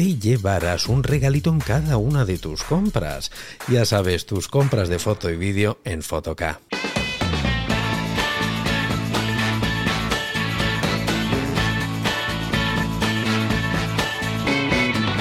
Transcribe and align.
te 0.00 0.18
llevarás 0.18 0.88
un 0.88 1.02
regalito 1.02 1.50
en 1.50 1.58
cada 1.58 1.98
una 1.98 2.24
de 2.24 2.38
tus 2.38 2.62
compras. 2.62 3.30
Ya 3.68 3.84
sabes, 3.84 4.24
tus 4.24 4.48
compras 4.48 4.88
de 4.88 4.98
foto 4.98 5.28
y 5.28 5.36
vídeo 5.36 5.78
en 5.84 6.02
Fotoca. 6.02 6.58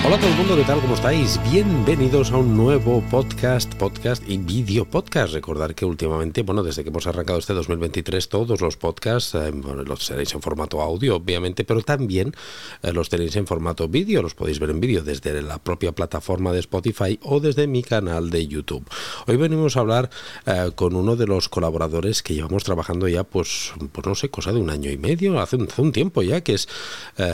Hola 0.10 0.18
a 0.18 0.22
todo 0.22 0.32
el 0.32 0.38
mundo, 0.38 0.56
¿qué 0.56 0.64
tal? 0.64 0.82
¿Cómo 0.82 0.96
estáis? 0.96 1.40
Bienvenidos 1.52 2.32
a 2.32 2.38
un 2.38 2.58
nuevo 2.58 3.04
podcast, 3.12 3.76
podcast 3.76 4.28
y 4.28 4.40
vídeo 4.40 4.86
podcast. 4.86 5.34
Recordar 5.34 5.76
que 5.76 5.86
últimamente, 5.86 6.42
bueno, 6.42 6.64
desde 6.64 6.82
que 6.82 6.90
hemos 6.90 7.06
arrancado 7.06 7.38
este 7.38 7.54
2023, 7.54 8.28
todos 8.28 8.60
los 8.60 8.76
podcasts 8.76 9.36
eh, 9.36 9.52
los 9.86 10.08
tenéis 10.08 10.34
en 10.34 10.42
formato 10.42 10.82
audio, 10.82 11.18
obviamente, 11.18 11.64
pero 11.64 11.84
también 11.84 12.34
eh, 12.82 12.92
los 12.92 13.10
tenéis 13.10 13.36
en 13.36 13.46
formato 13.46 13.88
vídeo. 13.88 14.24
Los 14.24 14.34
podéis 14.34 14.58
ver 14.58 14.72
en 14.72 14.80
vídeo 14.80 15.04
desde 15.04 15.44
la 15.44 15.60
propia 15.60 15.92
plataforma 15.92 16.54
de 16.54 16.60
Spotify 16.62 17.20
o 17.22 17.40
desde 17.40 17.68
mi 17.68 17.84
canal 17.84 18.32
de 18.32 18.48
YouTube. 18.48 18.90
Hoy 19.28 19.38
venimos 19.38 19.78
a 19.78 19.82
hablar 19.82 20.10
eh, 20.48 20.72
con 20.74 20.96
uno 20.96 21.18
de 21.18 21.28
los 21.28 21.50
colaboradores 21.50 22.24
que 22.24 22.34
llevamos 22.34 22.64
trabajando 22.64 23.08
ya, 23.08 23.24
pues, 23.24 23.74
pues 23.92 24.08
no 24.08 24.16
sé, 24.16 24.30
cosa 24.30 24.54
de 24.54 24.60
un 24.60 24.72
año 24.72 24.90
y 24.90 24.98
medio, 24.98 25.40
hace 25.40 25.58
un, 25.58 25.68
hace 25.68 25.84
un 25.84 25.92
tiempo 25.92 26.24
ya, 26.24 26.42
que 26.42 26.56
es 26.56 26.68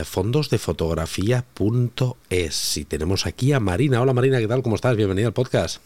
fondosdefotografía.es 0.03 2.64
y 2.77 2.85
tenemos 2.85 3.25
aquí 3.25 3.53
a 3.53 3.59
Marina. 3.59 4.01
Hola 4.01 4.13
Marina, 4.13 4.39
¿qué 4.39 4.47
tal? 4.47 4.63
¿Cómo 4.63 4.75
estás? 4.75 4.95
Bienvenida 4.97 5.27
al 5.27 5.33
podcast. 5.33 5.81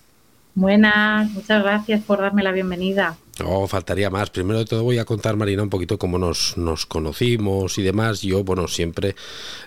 Buenas, 0.55 1.29
muchas 1.31 1.61
gracias 1.61 2.01
por 2.03 2.19
darme 2.19 2.43
la 2.43 2.51
bienvenida. 2.51 3.17
No, 3.39 3.67
faltaría 3.67 4.09
más. 4.09 4.29
Primero 4.29 4.59
de 4.59 4.65
todo 4.65 4.83
voy 4.83 4.97
a 4.97 5.05
contar, 5.05 5.37
Marina, 5.37 5.63
un 5.63 5.69
poquito 5.69 5.97
cómo 5.97 6.17
nos, 6.17 6.57
nos 6.57 6.85
conocimos 6.85 7.77
y 7.77 7.83
demás. 7.83 8.21
Yo, 8.21 8.43
bueno, 8.43 8.67
siempre 8.67 9.15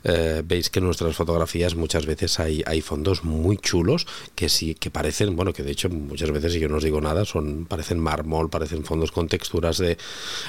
eh, 0.04 0.42
veis 0.44 0.68
que 0.68 0.80
en 0.80 0.86
nuestras 0.86 1.16
fotografías 1.16 1.74
muchas 1.74 2.04
veces 2.04 2.38
hay, 2.38 2.62
hay 2.66 2.82
fondos 2.82 3.24
muy 3.24 3.56
chulos 3.56 4.06
que 4.34 4.48
sí, 4.48 4.74
que 4.74 4.90
parecen, 4.90 5.36
bueno, 5.36 5.52
que 5.52 5.62
de 5.62 5.70
hecho 5.72 5.88
muchas 5.88 6.30
veces, 6.30 6.52
si 6.52 6.60
yo 6.60 6.68
no 6.68 6.76
os 6.76 6.84
digo 6.84 7.00
nada, 7.00 7.24
son 7.24 7.64
parecen 7.66 7.98
mármol, 7.98 8.50
parecen 8.50 8.84
fondos 8.84 9.10
con 9.10 9.28
texturas 9.28 9.78
de, 9.78 9.96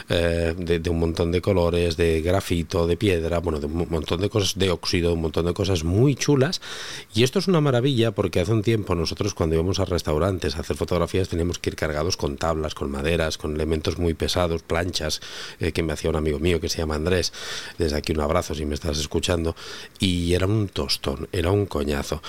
eh, 0.10 0.53
de, 0.58 0.90
un 0.90 1.00
montón 1.00 1.31
de 1.31 1.42
colores, 1.42 1.96
de 1.96 2.22
grafito, 2.22 2.88
de 2.88 2.97
piedra, 2.97 3.40
bueno, 3.40 3.59
de 3.59 3.68
un 3.68 3.88
montón 3.90 4.20
de 4.20 4.30
cosas, 4.30 4.58
de 4.58 4.70
óxido, 4.70 5.14
un 5.14 5.22
montón 5.22 5.46
de 5.46 5.53
cosas 5.53 5.84
muy 5.84 6.16
chulas. 6.16 6.62
Y 7.14 7.24
esto 7.24 7.40
es 7.40 7.47
una 7.47 7.62
maravilla 7.62 8.12
porque 8.12 8.42
hace 8.42 8.52
un 8.52 8.64
tiempo 8.64 8.96
nosotros 8.96 9.34
cuando 9.34 9.56
íbamos 9.56 9.80
a 9.80 9.86
restaurantes 9.86 10.56
a 10.56 10.59
hacer 10.59 10.76
fotografías 10.76 11.30
teníamos 11.30 11.59
que 11.59 11.70
ir 11.70 11.76
cargados 11.76 12.18
con 12.18 12.38
tablas, 12.38 12.76
con 12.76 12.92
madera 12.92 13.12
con 13.38 13.56
elementos 13.56 13.97
muy 13.97 14.13
pesados, 14.13 14.63
planchas 14.63 15.22
eh, 15.59 15.72
que 15.72 15.84
me 15.84 15.94
hacía 15.94 16.09
un 16.09 16.16
amigo 16.16 16.40
mío 16.40 16.59
que 16.59 16.69
se 16.69 16.79
llama 16.79 16.96
Andrés. 16.96 17.31
Desde 17.78 17.97
aquí 17.97 18.12
un 18.12 18.22
abrazo 18.22 18.56
si 18.56 18.66
me 18.66 18.74
estás 18.74 19.00
escuchando. 19.00 19.56
Y 20.00 20.34
era 20.34 20.46
un 20.46 20.68
tostón, 20.68 21.28
era 21.31 21.52
un 21.52 21.66
coñazo. 21.66 22.22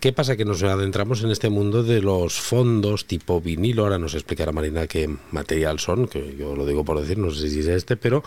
¿Qué 0.00 0.12
pasa? 0.12 0.36
Que 0.36 0.46
nos 0.46 0.62
adentramos 0.62 1.22
en 1.22 1.30
este 1.30 1.50
mundo 1.50 1.82
de 1.82 2.00
los 2.00 2.40
fondos 2.40 3.06
tipo 3.06 3.40
vinilo. 3.40 3.82
Ahora 3.82 3.98
nos 3.98 4.14
explicará 4.14 4.50
Marina 4.50 4.86
qué 4.86 5.14
material 5.30 5.78
son, 5.78 6.08
que 6.08 6.36
yo 6.36 6.56
lo 6.56 6.64
digo 6.64 6.84
por 6.84 7.00
decir, 7.00 7.18
no 7.18 7.30
sé 7.30 7.50
si 7.50 7.60
es 7.60 7.66
este, 7.68 7.96
pero 7.96 8.24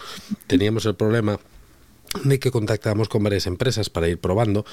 teníamos 0.47 0.85
el 0.85 0.95
problema 0.95 1.39
de 2.23 2.39
que 2.39 2.51
contactamos 2.51 3.09
con 3.09 3.23
varias 3.23 3.47
empresas 3.47 3.89
para 3.89 4.07
ir 4.07 4.19
probando 4.19 4.65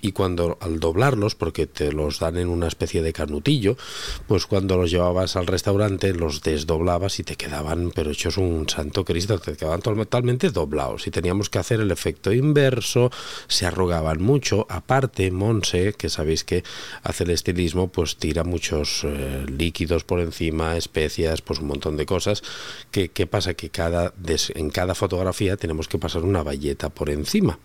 y 0.00 0.12
cuando 0.12 0.58
al 0.60 0.80
doblarlos, 0.80 1.34
porque 1.34 1.66
te 1.66 1.92
los 1.92 2.18
dan 2.18 2.36
en 2.36 2.48
una 2.48 2.68
especie 2.68 3.02
de 3.02 3.12
canutillo, 3.12 3.76
pues 4.26 4.46
cuando 4.46 4.76
los 4.76 4.90
llevabas 4.90 5.36
al 5.36 5.46
restaurante 5.46 6.14
los 6.14 6.42
desdoblabas 6.42 7.18
y 7.18 7.24
te 7.24 7.36
quedaban, 7.36 7.90
pero 7.94 8.10
hechos 8.10 8.36
un 8.36 8.68
santo 8.68 9.04
Cristo, 9.04 9.38
te 9.38 9.56
quedaban 9.56 9.82
totalmente 9.82 10.50
doblados. 10.50 11.06
Y 11.06 11.10
teníamos 11.10 11.50
que 11.50 11.58
hacer 11.58 11.80
el 11.80 11.90
efecto 11.90 12.32
inverso, 12.32 13.10
se 13.48 13.66
arrugaban 13.66 14.22
mucho, 14.22 14.66
aparte 14.68 15.30
Monse, 15.30 15.94
que 15.94 16.08
sabéis 16.08 16.44
que 16.44 16.64
hace 17.02 17.24
el 17.24 17.30
estilismo, 17.30 17.88
pues 17.88 18.16
tira 18.16 18.44
muchos 18.44 19.02
eh, 19.04 19.46
líquidos 19.48 20.04
por 20.04 20.20
encima, 20.20 20.76
especias, 20.76 21.42
pues 21.42 21.58
un 21.58 21.68
montón 21.68 21.96
de 21.96 22.06
cosas, 22.06 22.42
que 22.90 23.08
qué 23.08 23.26
pasa 23.26 23.54
que 23.54 23.70
cada 23.70 24.14
en 24.54 24.70
cada 24.70 24.94
fotografía 24.94 25.56
tenemos 25.56 25.88
que 25.88 25.98
pasar 25.98 26.22
una 26.22 26.42
valleta 26.42 26.83
por 26.90 27.10
encima. 27.10 27.58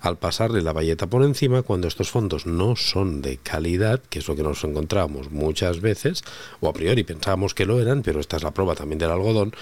Al 0.00 0.18
pasarle 0.18 0.62
la 0.62 0.72
valleta 0.72 1.06
por 1.06 1.22
encima, 1.22 1.62
cuando 1.62 1.88
estos 1.88 2.10
fondos 2.10 2.46
no 2.46 2.76
son 2.76 3.22
de 3.22 3.38
calidad, 3.38 4.02
que 4.08 4.18
es 4.18 4.28
lo 4.28 4.36
que 4.36 4.42
nos 4.42 4.64
encontramos 4.64 5.30
muchas 5.30 5.80
veces, 5.80 6.22
o 6.60 6.68
a 6.68 6.72
priori 6.72 7.04
pensábamos 7.04 7.54
que 7.54 7.66
lo 7.66 7.80
eran, 7.80 8.02
pero 8.02 8.20
esta 8.20 8.36
es 8.36 8.42
la 8.42 8.52
prueba 8.52 8.74
también 8.74 8.98
del 8.98 9.10
algodón, 9.10 9.54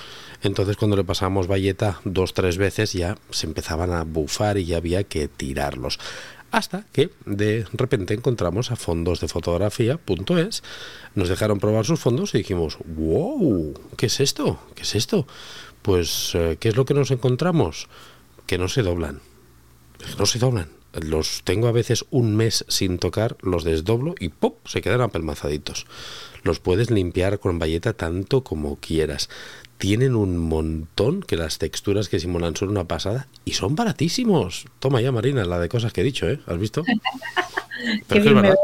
entonces 0.43 0.77
cuando 0.77 0.97
le 0.97 1.05
pasamos 1.05 1.47
valleta 1.47 2.01
dos, 2.05 2.35
tres 2.35 2.59
veces 2.59 2.93
ya 2.93 3.17
se 3.31 3.47
empezaban 3.47 3.93
a 3.93 4.05
bufar 4.05 4.59
y 4.59 4.65
ya 4.65 4.77
había 4.77 5.05
que 5.05 5.29
tirarlos 5.29 5.99
hasta 6.51 6.85
que 6.93 7.11
de 7.27 7.67
repente 7.73 8.15
encontramos 8.15 8.71
a 8.71 8.77
fondos 8.77 9.21
de 9.21 9.29
fotografía.es, 9.29 10.63
nos 11.15 11.29
dejaron 11.29 11.59
probar 11.59 11.85
sus 11.85 12.01
fondos 12.01 12.35
y 12.35 12.39
dijimos, 12.39 12.79
wow, 12.87 13.75
¿qué 13.97 14.07
es 14.07 14.21
esto? 14.21 14.59
¿Qué 14.75 14.83
es 14.83 14.95
esto? 14.95 15.27
Pues, 15.83 16.33
eh, 16.35 16.57
¿qué 16.59 16.71
es 16.71 16.77
lo 16.77 16.85
que 16.85 16.95
nos 16.95 17.11
encontramos? 17.11 17.89
Que 18.49 18.59
no 18.59 18.67
se 18.67 18.83
doblan. 18.83 19.21
No 20.19 20.27
se 20.27 20.41
doblan. 20.41 20.71
Los 20.95 21.43
tengo 21.45 21.69
a 21.69 21.73
veces 21.73 22.07
un 22.11 22.35
mes 22.35 22.65
sin 22.67 22.99
tocar, 22.99 23.37
los 23.43 23.63
desdoblo 23.63 24.15
y 24.19 24.31
¡pop! 24.31 24.57
se 24.67 24.81
quedan 24.81 25.03
apelmazaditos. 25.03 25.87
Los 26.43 26.59
puedes 26.59 26.91
limpiar 26.91 27.39
con 27.39 27.59
valleta 27.59 27.93
tanto 27.93 28.43
como 28.43 28.77
quieras. 28.77 29.29
Tienen 29.77 30.17
un 30.17 30.39
montón 30.39 31.23
que 31.23 31.37
las 31.37 31.59
texturas 31.59 32.09
que 32.09 32.19
simulan 32.19 32.57
son 32.57 32.71
una 32.71 32.89
pasada 32.89 33.29
y 33.45 33.53
son 33.53 33.77
baratísimos. 33.77 34.65
Toma 34.79 35.03
ya, 35.03 35.13
Marina, 35.13 35.45
la 35.45 35.61
de 35.61 35.69
cosas 35.69 35.93
que 35.93 36.01
he 36.01 36.05
dicho, 36.05 36.27
¿eh? 36.27 36.41
¿Has 36.47 36.59
visto? 36.59 36.83
Pero 38.09 38.25
es 38.25 38.35
verdad. 38.35 38.55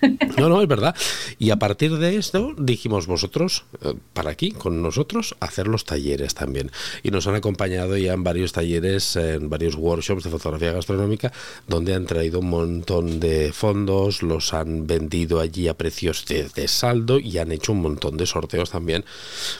No, 0.38 0.48
no, 0.48 0.62
es 0.62 0.68
verdad. 0.68 0.94
Y 1.38 1.50
a 1.50 1.56
partir 1.56 1.96
de 1.98 2.16
esto 2.16 2.54
dijimos 2.56 3.06
vosotros, 3.06 3.64
eh, 3.82 3.94
para 4.12 4.30
aquí, 4.30 4.52
con 4.52 4.82
nosotros, 4.82 5.36
hacer 5.40 5.68
los 5.68 5.84
talleres 5.84 6.34
también. 6.34 6.70
Y 7.02 7.10
nos 7.10 7.26
han 7.26 7.34
acompañado 7.34 7.96
ya 7.96 8.12
en 8.12 8.24
varios 8.24 8.52
talleres, 8.52 9.16
en 9.16 9.50
varios 9.50 9.74
workshops 9.74 10.24
de 10.24 10.30
fotografía 10.30 10.72
gastronómica, 10.72 11.32
donde 11.66 11.94
han 11.94 12.06
traído 12.06 12.40
un 12.40 12.48
montón 12.48 13.20
de 13.20 13.52
fondos, 13.52 14.22
los 14.22 14.54
han 14.54 14.86
vendido 14.86 15.40
allí 15.40 15.68
a 15.68 15.74
precios 15.74 16.24
de, 16.26 16.68
saldo 16.68 17.18
y 17.18 17.38
han 17.38 17.52
hecho 17.52 17.72
un 17.72 17.82
montón 17.82 18.16
de 18.16 18.26
sorteos 18.26 18.70
también 18.70 19.04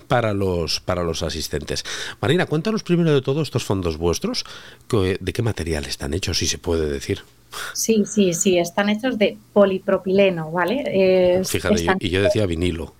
para 0.06 0.32
los, 0.32 0.80
para 0.80 1.02
los 1.02 1.22
asistentes. 1.22 1.84
Marina, 2.20 2.46
cuéntanos 2.46 2.82
primero 2.82 3.12
de 3.12 3.22
todo 3.22 3.42
estos 3.42 3.64
fondos 3.64 3.96
vuestros, 3.96 4.44
de 4.90 5.32
qué 5.32 5.42
material 5.42 5.86
están 5.86 6.14
hechos, 6.14 6.38
si 6.38 6.46
se 6.46 6.58
puede 6.58 6.88
decir. 6.88 7.22
Sí, 7.72 8.04
sí, 8.06 8.32
sí, 8.32 8.58
están 8.58 8.88
hechos 8.88 9.18
de 9.18 9.36
polipropileno, 9.52 10.50
¿vale? 10.50 11.42
Fíjate, 11.44 11.96
y 12.00 12.08
yo 12.08 12.22
decía 12.22 12.46
vinilo. 12.46 12.94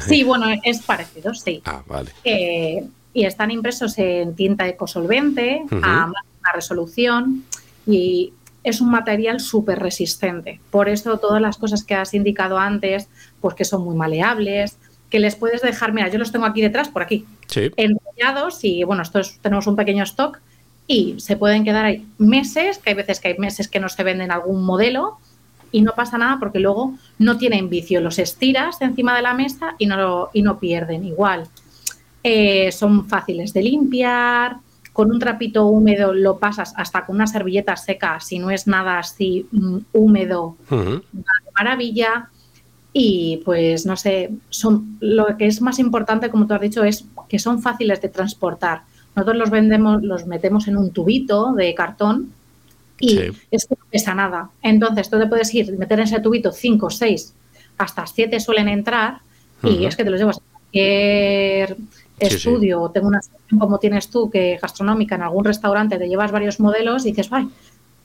Sí, 0.00 0.24
bueno, 0.24 0.46
es 0.62 0.82
parecido, 0.82 1.34
sí. 1.34 1.62
Ah, 1.64 1.82
vale. 1.86 2.10
Eh, 2.24 2.84
y 3.12 3.24
están 3.24 3.50
impresos 3.50 3.98
en 3.98 4.34
tinta 4.36 4.68
ecosolvente, 4.68 5.62
a 5.70 6.06
máxima 6.06 6.52
resolución, 6.54 7.44
y 7.86 8.32
es 8.62 8.80
un 8.80 8.90
material 8.90 9.40
súper 9.40 9.78
resistente. 9.78 10.60
Por 10.70 10.88
eso 10.88 11.18
todas 11.18 11.40
las 11.40 11.56
cosas 11.56 11.82
que 11.82 11.94
has 11.94 12.14
indicado 12.14 12.58
antes, 12.58 13.08
pues 13.40 13.54
que 13.54 13.64
son 13.64 13.84
muy 13.84 13.96
maleables, 13.96 14.76
que 15.08 15.18
les 15.18 15.34
puedes 15.34 15.62
dejar, 15.62 15.92
mira, 15.92 16.08
yo 16.08 16.18
los 16.18 16.30
tengo 16.30 16.46
aquí 16.46 16.60
detrás, 16.60 16.88
por 16.88 17.02
aquí, 17.02 17.26
sí. 17.48 17.70
enrollados 17.76 18.62
y 18.62 18.84
bueno, 18.84 19.02
esto 19.02 19.20
tenemos 19.40 19.66
un 19.66 19.76
pequeño 19.76 20.04
stock 20.04 20.40
y 20.92 21.20
se 21.20 21.36
pueden 21.36 21.62
quedar 21.62 21.84
ahí 21.84 22.04
meses, 22.18 22.78
que 22.78 22.90
hay 22.90 22.96
veces 22.96 23.20
que 23.20 23.28
hay 23.28 23.38
meses 23.38 23.68
que 23.68 23.78
no 23.78 23.88
se 23.88 24.02
venden 24.02 24.32
algún 24.32 24.64
modelo 24.64 25.18
y 25.70 25.82
no 25.82 25.92
pasa 25.94 26.18
nada 26.18 26.38
porque 26.40 26.58
luego 26.58 26.94
no 27.16 27.38
tienen 27.38 27.70
vicio. 27.70 28.00
Los 28.00 28.18
estiras 28.18 28.82
encima 28.82 29.14
de 29.14 29.22
la 29.22 29.32
mesa 29.32 29.76
y 29.78 29.86
no, 29.86 30.30
y 30.32 30.42
no 30.42 30.58
pierden 30.58 31.04
igual. 31.04 31.44
Eh, 32.24 32.72
son 32.72 33.06
fáciles 33.06 33.52
de 33.52 33.62
limpiar, 33.62 34.56
con 34.92 35.12
un 35.12 35.20
trapito 35.20 35.66
húmedo 35.66 36.12
lo 36.12 36.40
pasas 36.40 36.74
hasta 36.76 37.06
con 37.06 37.14
una 37.14 37.28
servilleta 37.28 37.76
seca, 37.76 38.18
si 38.18 38.40
no 38.40 38.50
es 38.50 38.66
nada 38.66 38.98
así 38.98 39.46
mm, 39.52 39.78
húmedo, 39.92 40.56
maravilla. 41.56 42.30
Y 42.92 43.40
pues 43.44 43.86
no 43.86 43.96
sé, 43.96 44.32
son, 44.48 44.96
lo 44.98 45.36
que 45.36 45.46
es 45.46 45.62
más 45.62 45.78
importante, 45.78 46.30
como 46.30 46.48
tú 46.48 46.54
has 46.54 46.60
dicho, 46.60 46.82
es 46.82 47.04
que 47.28 47.38
son 47.38 47.62
fáciles 47.62 48.02
de 48.02 48.08
transportar. 48.08 48.82
Nosotros 49.14 49.36
los 49.36 49.50
vendemos, 49.50 50.02
los 50.02 50.26
metemos 50.26 50.68
en 50.68 50.76
un 50.76 50.90
tubito 50.90 51.52
de 51.52 51.74
cartón 51.74 52.32
y 52.98 53.18
es 53.50 53.66
que 53.66 53.76
no 53.78 53.84
pesa 53.90 54.14
nada. 54.14 54.50
Entonces 54.62 55.10
tú 55.10 55.18
te 55.18 55.26
puedes 55.26 55.52
ir, 55.54 55.76
meter 55.76 55.98
en 55.98 56.04
ese 56.04 56.20
tubito 56.20 56.52
5, 56.52 56.90
6, 56.90 57.34
hasta 57.78 58.06
7 58.06 58.38
suelen 58.40 58.68
entrar 58.68 59.18
y 59.62 59.84
es 59.84 59.96
que 59.96 60.04
te 60.04 60.10
los 60.10 60.20
llevas 60.20 60.38
a 60.38 60.40
cualquier 60.40 61.76
estudio. 62.18 62.82
O 62.82 62.90
tengo 62.90 63.08
una 63.08 63.20
como 63.58 63.78
tienes 63.78 64.08
tú, 64.08 64.30
que 64.30 64.58
gastronómica 64.60 65.16
en 65.16 65.22
algún 65.22 65.44
restaurante 65.44 65.98
te 65.98 66.08
llevas 66.08 66.30
varios 66.30 66.60
modelos 66.60 67.04
y 67.04 67.10
dices, 67.10 67.28
ay, 67.32 67.48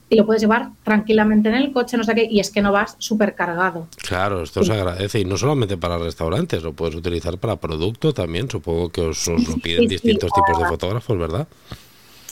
y 0.10 0.16
lo 0.16 0.26
puedes 0.26 0.42
llevar 0.42 0.70
tranquilamente 0.84 1.50
en 1.50 1.56
el 1.56 1.72
coche, 1.72 1.98
no 1.98 2.04
sé 2.04 2.14
qué, 2.14 2.28
y 2.30 2.40
es 2.40 2.52
que 2.52 2.62
no 2.62 2.72
vas 2.72 2.96
súper 3.00 3.34
cargado. 3.34 3.88
Claro, 3.98 4.44
esto 4.44 4.64
se 4.64 4.74
agradece 4.74 5.20
y 5.20 5.26
no 5.26 5.38
solamente 5.38 5.78
para 5.78 5.98
restaurantes, 5.98 6.62
lo 6.62 6.74
puedes 6.74 6.96
utilizar 6.96 7.38
para 7.38 7.56
producto 7.56 8.14
también, 8.14 8.50
supongo 8.50 8.90
que 8.90 9.02
os, 9.02 9.28
lo 9.28 9.56
piden 9.62 9.88
distintos 9.88 10.32
tipos 10.32 10.60
de 10.62 10.68
fotógrafos, 10.68 11.18
¿verdad? 11.18 11.48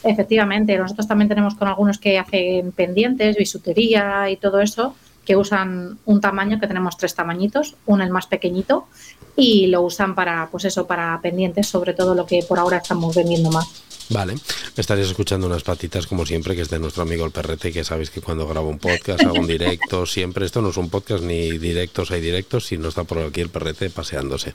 Efectivamente, 0.04 0.78
nosotros 0.78 1.08
también 1.08 1.30
tenemos 1.30 1.56
con 1.56 1.68
algunos 1.68 1.98
que 1.98 2.20
hacen 2.20 2.74
pendientes, 2.74 3.38
bisutería 3.38 4.30
y 4.30 4.38
todo 4.38 4.60
eso, 4.60 4.96
que 5.26 5.38
usan 5.38 5.98
un 6.06 6.20
tamaño, 6.20 6.60
que 6.60 6.68
tenemos 6.68 6.98
tres 6.98 7.16
tamañitos, 7.16 7.76
uno 7.86 8.04
el 8.04 8.10
más 8.10 8.28
pequeñito, 8.28 8.88
y 9.36 9.68
lo 9.68 9.82
usan 9.82 10.14
para, 10.14 10.50
pues 10.52 10.66
eso, 10.66 10.86
para 10.86 11.20
pendientes, 11.22 11.68
sobre 11.68 11.94
todo 11.94 12.14
lo 12.14 12.26
que 12.26 12.44
por 12.48 12.60
ahora 12.60 12.78
estamos 12.78 13.16
vendiendo 13.16 13.50
más. 13.50 13.84
Vale, 14.10 14.36
estarías 14.76 15.08
escuchando 15.08 15.48
unas 15.48 15.64
patitas 15.64 16.08
como 16.08 16.26
siempre, 16.26 16.56
que 16.56 16.62
es 16.62 16.70
de 16.70 16.80
nuestro 16.80 17.04
amigo 17.04 17.26
el 17.26 17.32
perrete, 17.32 17.72
que 17.72 17.84
sabéis 17.84 18.10
que 18.10 18.22
cuando 18.22 18.48
grabo 18.48 18.70
un 18.70 18.80
podcast, 18.80 19.24
hago 19.24 19.40
un 19.40 19.48
directo, 19.48 20.06
siempre 20.06 20.46
esto 20.46 20.62
no 20.62 20.70
es 20.70 20.78
un 20.78 20.90
podcast 20.90 21.24
ni 21.24 21.58
directos, 21.58 22.12
hay 22.12 22.22
directos, 22.22 22.68
si 22.68 22.78
no 22.78 22.90
está 22.90 23.04
por 23.04 23.20
aquí 23.20 23.42
el 23.42 23.50
perrete 23.50 23.90
paseándose. 23.90 24.54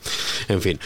En 0.49 0.61
fin, 0.61 0.79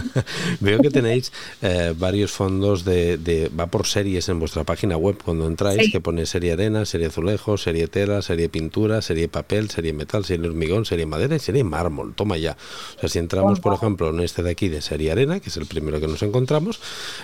veo 0.60 0.80
que 0.80 0.90
tenéis 0.90 1.32
eh, 1.62 1.94
varios 1.96 2.32
fondos 2.32 2.84
de, 2.84 3.50
va 3.58 3.66
por 3.66 3.86
series 3.86 4.28
en 4.28 4.38
vuestra 4.38 4.64
página 4.64 4.96
web 4.96 5.18
cuando 5.22 5.46
entráis, 5.46 5.92
que 5.92 6.00
pone 6.00 6.26
serie 6.26 6.52
arena, 6.52 6.84
serie 6.86 7.08
azulejo, 7.08 7.58
serie 7.58 7.86
tela, 7.88 8.22
serie 8.22 8.48
pintura, 8.48 9.02
serie 9.02 9.28
papel, 9.28 9.70
serie 9.70 9.92
metal, 9.92 10.24
serie 10.24 10.48
hormigón, 10.48 10.84
serie 10.84 11.06
madera 11.06 11.36
y 11.36 11.40
serie 11.40 11.64
mármol. 11.64 12.14
Toma 12.14 12.38
ya. 12.38 12.56
O 12.96 13.00
sea, 13.00 13.08
si 13.08 13.18
entramos, 13.18 13.60
por 13.60 13.74
ejemplo, 13.74 14.10
en 14.10 14.20
este 14.20 14.42
de 14.42 14.50
aquí 14.50 14.68
de 14.68 14.80
serie 14.80 15.12
arena, 15.12 15.40
que 15.40 15.50
es 15.50 15.56
el 15.56 15.66
primero 15.66 16.00
que 16.00 16.06
nos 16.06 16.22
encontramos, 16.22 16.80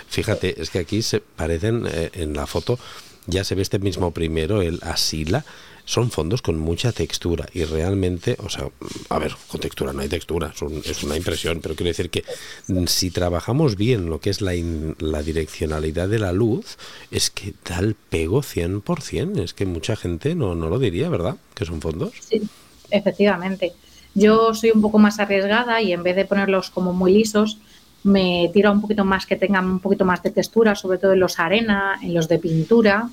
fíjate, 0.08 0.61
es 0.61 0.70
que 0.70 0.75
aquí 0.78 1.02
se 1.02 1.20
parecen 1.20 1.84
eh, 1.87 2.11
en 2.14 2.34
la 2.34 2.46
foto, 2.46 2.78
ya 3.26 3.44
se 3.44 3.55
ve 3.55 3.62
este 3.62 3.78
mismo 3.78 4.12
primero, 4.12 4.62
el 4.62 4.81
Asila, 4.82 5.44
son 5.87 6.11
fondos 6.11 6.43
con 6.43 6.58
mucha 6.58 6.93
textura 6.93 7.49
y 7.55 7.64
realmente, 7.64 8.37
o 8.44 8.50
sea, 8.50 8.69
a 9.08 9.19
ver, 9.19 9.34
con 9.46 9.61
textura 9.61 9.93
no 9.93 10.00
hay 10.00 10.08
textura, 10.08 10.52
es 10.84 11.02
una 11.05 11.17
impresión, 11.17 11.61
pero 11.62 11.76
quiero 11.76 11.88
decir 11.88 12.11
que 12.11 12.25
mm, 12.67 12.87
si 12.87 13.11
trabajamos 13.11 13.76
bien 13.76 14.11
lo 14.11 14.20
que 14.20 14.31
es 14.31 14.40
la, 14.40 14.52
la 14.99 15.23
direccionalidad 15.23 16.08
de 16.08 16.19
la 16.19 16.32
luz, 16.32 16.76
es 17.11 17.31
que 17.31 17.55
da 17.64 17.78
el 17.78 17.94
pego 17.94 18.43
100%, 18.43 19.43
es 19.43 19.55
que 19.55 19.64
mucha 19.64 19.94
gente 19.94 20.34
no, 20.34 20.56
no 20.56 20.69
lo 20.69 20.81
diría, 20.81 21.08
¿verdad? 21.08 21.37
Que 21.55 21.64
son 21.64 21.81
fondos. 21.81 22.12
Sí, 22.20 22.43
efectivamente. 22.90 23.73
Yo 24.14 24.55
soy 24.55 24.73
un 24.75 24.82
poco 24.82 24.99
más 24.99 25.20
arriesgada 25.20 25.81
y 25.82 25.93
en 25.93 26.02
vez 26.02 26.17
de 26.17 26.25
ponerlos 26.25 26.70
como 26.70 26.93
muy 26.93 27.12
lisos, 27.12 27.58
me 28.06 28.50
tira 28.55 28.70
un 28.70 28.81
poquito 28.81 29.05
más 29.05 29.26
que 29.26 29.37
tengan 29.37 29.69
un 29.69 29.81
poquito 29.81 30.05
más 30.05 30.23
de 30.23 30.31
textura, 30.31 30.76
sobre 30.76 30.99
todo 30.99 31.12
en 31.12 31.20
los 31.20 31.41
arena, 31.41 31.99
en 32.00 32.14
los 32.14 32.29
de 32.29 32.38
pintura. 32.38 33.08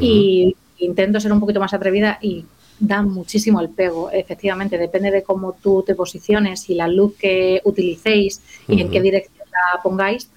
Y 0.00 0.56
intento 0.78 1.20
ser 1.20 1.30
un 1.30 1.40
poquito 1.40 1.60
más 1.60 1.74
atrevida 1.74 2.18
y 2.22 2.42
da 2.80 3.02
muchísimo 3.02 3.60
el 3.60 3.68
pego. 3.68 4.10
Efectivamente, 4.10 4.78
depende 4.78 5.10
de 5.10 5.22
cómo 5.22 5.56
tú 5.62 5.84
te 5.86 5.94
posiciones 5.94 6.70
y 6.70 6.74
la 6.74 6.88
luz 6.88 7.16
que 7.18 7.60
utilicéis 7.64 8.40
y 8.66 8.80
en 8.80 8.90
qué 8.90 9.02
dirección 9.02 9.46
la 9.52 9.82
pongáis, 9.82 10.30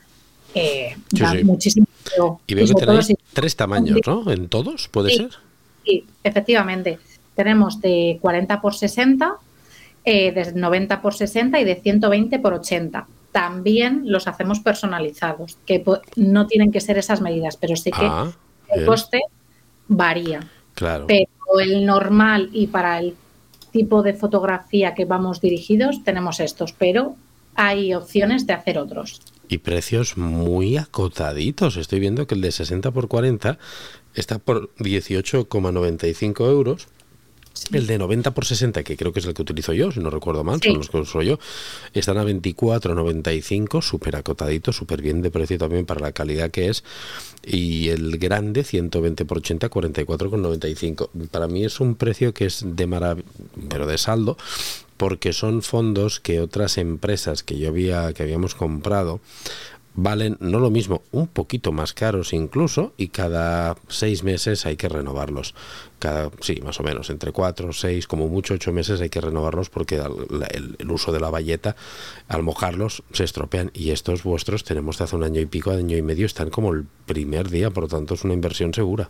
eh, 0.53 0.97
da 1.11 1.33
muchísimo 1.45 1.87
pego. 2.13 2.41
Y 2.45 2.55
veo 2.55 2.67
que 2.67 2.73
tenéis 2.73 3.13
tres 3.31 3.55
tamaños, 3.55 3.99
¿no? 4.05 4.29
¿En 4.29 4.49
todos 4.49 4.89
puede 4.89 5.15
ser? 5.15 5.31
Sí, 5.85 6.05
efectivamente. 6.23 6.99
Tenemos 7.35 7.79
de 7.79 8.17
40 8.19 8.61
por 8.61 8.75
60, 8.75 9.37
eh, 10.03 10.31
de 10.33 10.51
90 10.51 11.01
por 11.01 11.13
60 11.13 11.57
y 11.61 11.63
de 11.63 11.75
120 11.75 12.39
por 12.39 12.53
80 12.53 13.07
también 13.37 14.01
los 14.05 14.27
hacemos 14.27 14.61
personalizados, 14.61 15.59
que 15.67 15.83
no 16.15 16.47
tienen 16.47 16.71
que 16.71 16.81
ser 16.81 16.97
esas 16.97 17.21
medidas, 17.21 17.55
pero 17.55 17.75
sí 17.75 17.91
que 17.91 18.01
ah, 18.01 18.31
el 18.73 18.83
coste 18.83 19.21
varía. 19.87 20.49
Claro. 20.73 21.05
Pero 21.05 21.59
el 21.59 21.85
normal 21.85 22.49
y 22.51 22.65
para 22.65 22.97
el 22.97 23.13
tipo 23.71 24.01
de 24.01 24.15
fotografía 24.15 24.95
que 24.95 25.05
vamos 25.05 25.39
dirigidos 25.39 26.03
tenemos 26.03 26.39
estos, 26.39 26.73
pero 26.73 27.15
hay 27.53 27.93
opciones 27.93 28.47
de 28.47 28.53
hacer 28.53 28.79
otros. 28.79 29.21
Y 29.47 29.59
precios 29.59 30.17
muy 30.17 30.75
acotaditos. 30.77 31.77
Estoy 31.77 31.99
viendo 31.99 32.25
que 32.25 32.33
el 32.33 32.41
de 32.41 32.51
60 32.51 32.89
por 32.89 33.07
40 33.07 33.59
está 34.15 34.39
por 34.39 34.73
18,95 34.77 36.49
euros 36.49 36.87
el 37.71 37.87
de 37.87 37.97
90 37.97 38.33
por 38.33 38.45
60, 38.45 38.83
que 38.83 38.97
creo 38.97 39.13
que 39.13 39.19
es 39.19 39.25
el 39.25 39.33
que 39.33 39.41
utilizo 39.41 39.73
yo, 39.73 39.91
si 39.91 39.99
no 39.99 40.09
recuerdo 40.09 40.43
mal, 40.43 40.61
son 40.61 40.77
los 40.77 40.89
que 40.89 40.97
uso 40.97 41.21
yo, 41.21 41.39
están 41.93 42.17
a 42.17 42.23
24,95, 42.23 43.81
súper 43.81 44.15
acotadito, 44.15 44.71
súper 44.71 45.01
bien 45.01 45.21
de 45.21 45.31
precio 45.31 45.57
también 45.57 45.85
para 45.85 46.01
la 46.01 46.11
calidad 46.11 46.51
que 46.51 46.69
es. 46.69 46.83
Y 47.43 47.89
el 47.89 48.17
grande, 48.17 48.63
120 48.63 49.25
por 49.25 49.37
80, 49.39 49.69
44,95. 49.69 51.09
Para 51.29 51.47
mí 51.47 51.65
es 51.65 51.79
un 51.79 51.95
precio 51.95 52.33
que 52.33 52.45
es 52.45 52.63
de 52.65 52.87
maravilla, 52.87 53.27
pero 53.69 53.87
de 53.87 53.97
saldo, 53.97 54.37
porque 54.97 55.31
son 55.31 55.61
fondos 55.61 56.19
que 56.19 56.41
otras 56.41 56.77
empresas 56.77 57.43
que 57.43 57.57
yo 57.57 57.69
había, 57.69 58.11
que 58.13 58.23
habíamos 58.23 58.55
comprado, 58.55 59.19
valen 59.97 60.37
no 60.39 60.59
lo 60.59 60.69
mismo, 60.69 61.01
un 61.11 61.27
poquito 61.27 61.71
más 61.71 61.91
caros 61.93 62.31
incluso, 62.31 62.93
y 62.97 63.07
cada 63.07 63.75
seis 63.89 64.23
meses 64.23 64.65
hay 64.67 64.77
que 64.77 64.87
renovarlos. 64.87 65.55
Cada, 65.97 66.29
sí, 66.39 66.61
más 66.63 66.79
o 66.79 66.83
menos, 66.83 67.09
entre 67.09 67.31
cuatro, 67.31 67.73
seis, 67.73 68.05
como 68.07 68.27
mucho 68.27 68.53
ocho 68.53 68.71
meses 68.71 69.01
hay 69.01 69.09
que 69.09 69.19
renovarlos 69.19 69.71
porque 69.71 69.95
el, 69.97 70.91
uso 70.91 71.11
de 71.11 71.19
la 71.19 71.31
valleta, 71.31 71.75
al 72.27 72.43
mojarlos, 72.43 73.03
se 73.11 73.23
estropean. 73.23 73.71
Y 73.73 73.89
estos 73.89 74.23
vuestros 74.23 74.63
tenemos 74.63 74.99
de 74.99 75.05
hace 75.05 75.15
un 75.15 75.23
año 75.23 75.41
y 75.41 75.47
pico, 75.47 75.71
año 75.71 75.97
y 75.97 76.03
medio, 76.03 76.27
están 76.27 76.51
como 76.51 76.73
el 76.73 76.85
primer 77.07 77.49
día, 77.49 77.71
por 77.71 77.83
lo 77.83 77.89
tanto 77.89 78.13
es 78.13 78.23
una 78.23 78.35
inversión 78.35 78.75
segura. 78.75 79.09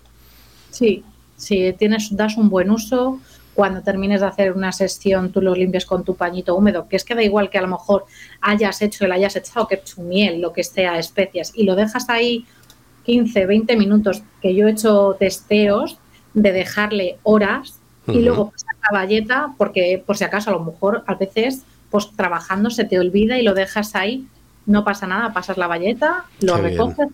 Sí, 0.72 1.04
si 1.36 1.74
tienes, 1.74 2.16
das 2.16 2.38
un 2.38 2.50
buen 2.50 2.72
uso, 2.72 3.20
cuando 3.58 3.82
termines 3.82 4.22
de 4.22 4.28
hacer 4.28 4.52
una 4.52 4.72
sesión 4.72 5.32
tú 5.32 5.42
los 5.42 5.58
limpias 5.58 5.84
con 5.84 6.04
tu 6.04 6.16
pañito 6.16 6.54
húmedo, 6.56 6.88
que 6.88 6.96
es 6.96 7.04
que 7.04 7.16
da 7.16 7.24
igual 7.24 7.50
que 7.50 7.58
a 7.58 7.64
lo 7.64 7.68
mejor 7.68 8.06
hayas 8.40 8.84
hecho, 8.84 9.04
el 9.04 9.12
hayas 9.12 9.36
echado 9.36 9.68
que 9.68 9.78
tu 9.78 10.04
miel, 10.04 10.42
lo 10.42 10.54
que 10.54 10.64
sea, 10.64 11.00
especias, 11.00 11.54
y 11.56 11.64
lo 11.64 11.76
dejas 11.76 12.08
ahí 12.08 12.46
15, 13.06 13.48
20 13.48 13.76
minutos, 13.76 14.22
que 14.44 14.54
yo 14.54 14.68
he 14.68 14.72
hecho 14.74 15.16
testeos 15.18 15.98
de 16.36 16.52
dejarle 16.52 17.18
horas 17.24 17.80
y 18.06 18.20
luego 18.20 18.52
pasar 18.52 18.76
la 18.84 19.00
valleta, 19.00 19.56
porque 19.58 20.04
por 20.06 20.18
si 20.18 20.24
acaso 20.24 20.52
a 20.52 20.54
lo 20.54 20.64
mejor 20.64 21.04
a 21.08 21.16
veces 21.16 21.64
pues 21.90 22.12
trabajando 22.16 22.70
se 22.70 22.84
te 22.84 23.00
olvida 23.00 23.40
y 23.40 23.42
lo 23.42 23.56
dejas 23.56 23.96
ahí, 23.96 24.28
no 24.68 24.84
pasa 24.84 25.08
nada, 25.08 25.34
pasas 25.34 25.58
la 25.58 25.66
valleta, 25.66 26.26
lo 26.42 26.58
recoges, 26.58 27.08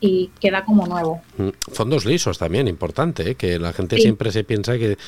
y 0.00 0.30
queda 0.40 0.64
como 0.64 0.86
nuevo. 0.86 1.20
Mm, 1.38 1.48
fondos 1.72 2.04
lisos 2.04 2.38
también, 2.38 2.68
importante, 2.68 3.30
¿eh? 3.30 3.34
que 3.34 3.58
la 3.58 3.72
gente 3.72 3.98
siempre 3.98 4.32
se 4.32 4.44
piensa 4.44 4.78
que, 4.78 4.98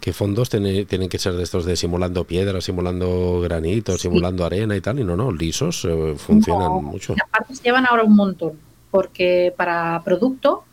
que 0.00 0.12
fondos 0.12 0.48
tienen 0.48 1.08
que 1.08 1.18
ser 1.18 1.34
de 1.34 1.42
estos 1.42 1.64
de 1.64 1.76
simulando 1.76 2.24
piedra, 2.24 2.60
simulando 2.60 3.40
granito, 3.40 3.96
simulando 3.98 4.44
arena 4.44 4.76
y 4.76 4.80
tal, 4.80 5.00
y 5.00 5.04
no, 5.04 5.16
no, 5.16 5.32
lisos 5.32 5.84
eh, 5.84 6.14
funcionan 6.16 6.84
mucho. 6.84 7.14
aparte 7.24 7.54
se 7.54 7.62
llevan 7.62 7.86
ahora 7.86 8.04
un 8.04 8.16
montón, 8.16 8.52
porque 8.90 9.52
para 9.56 10.02
producto 10.04 10.64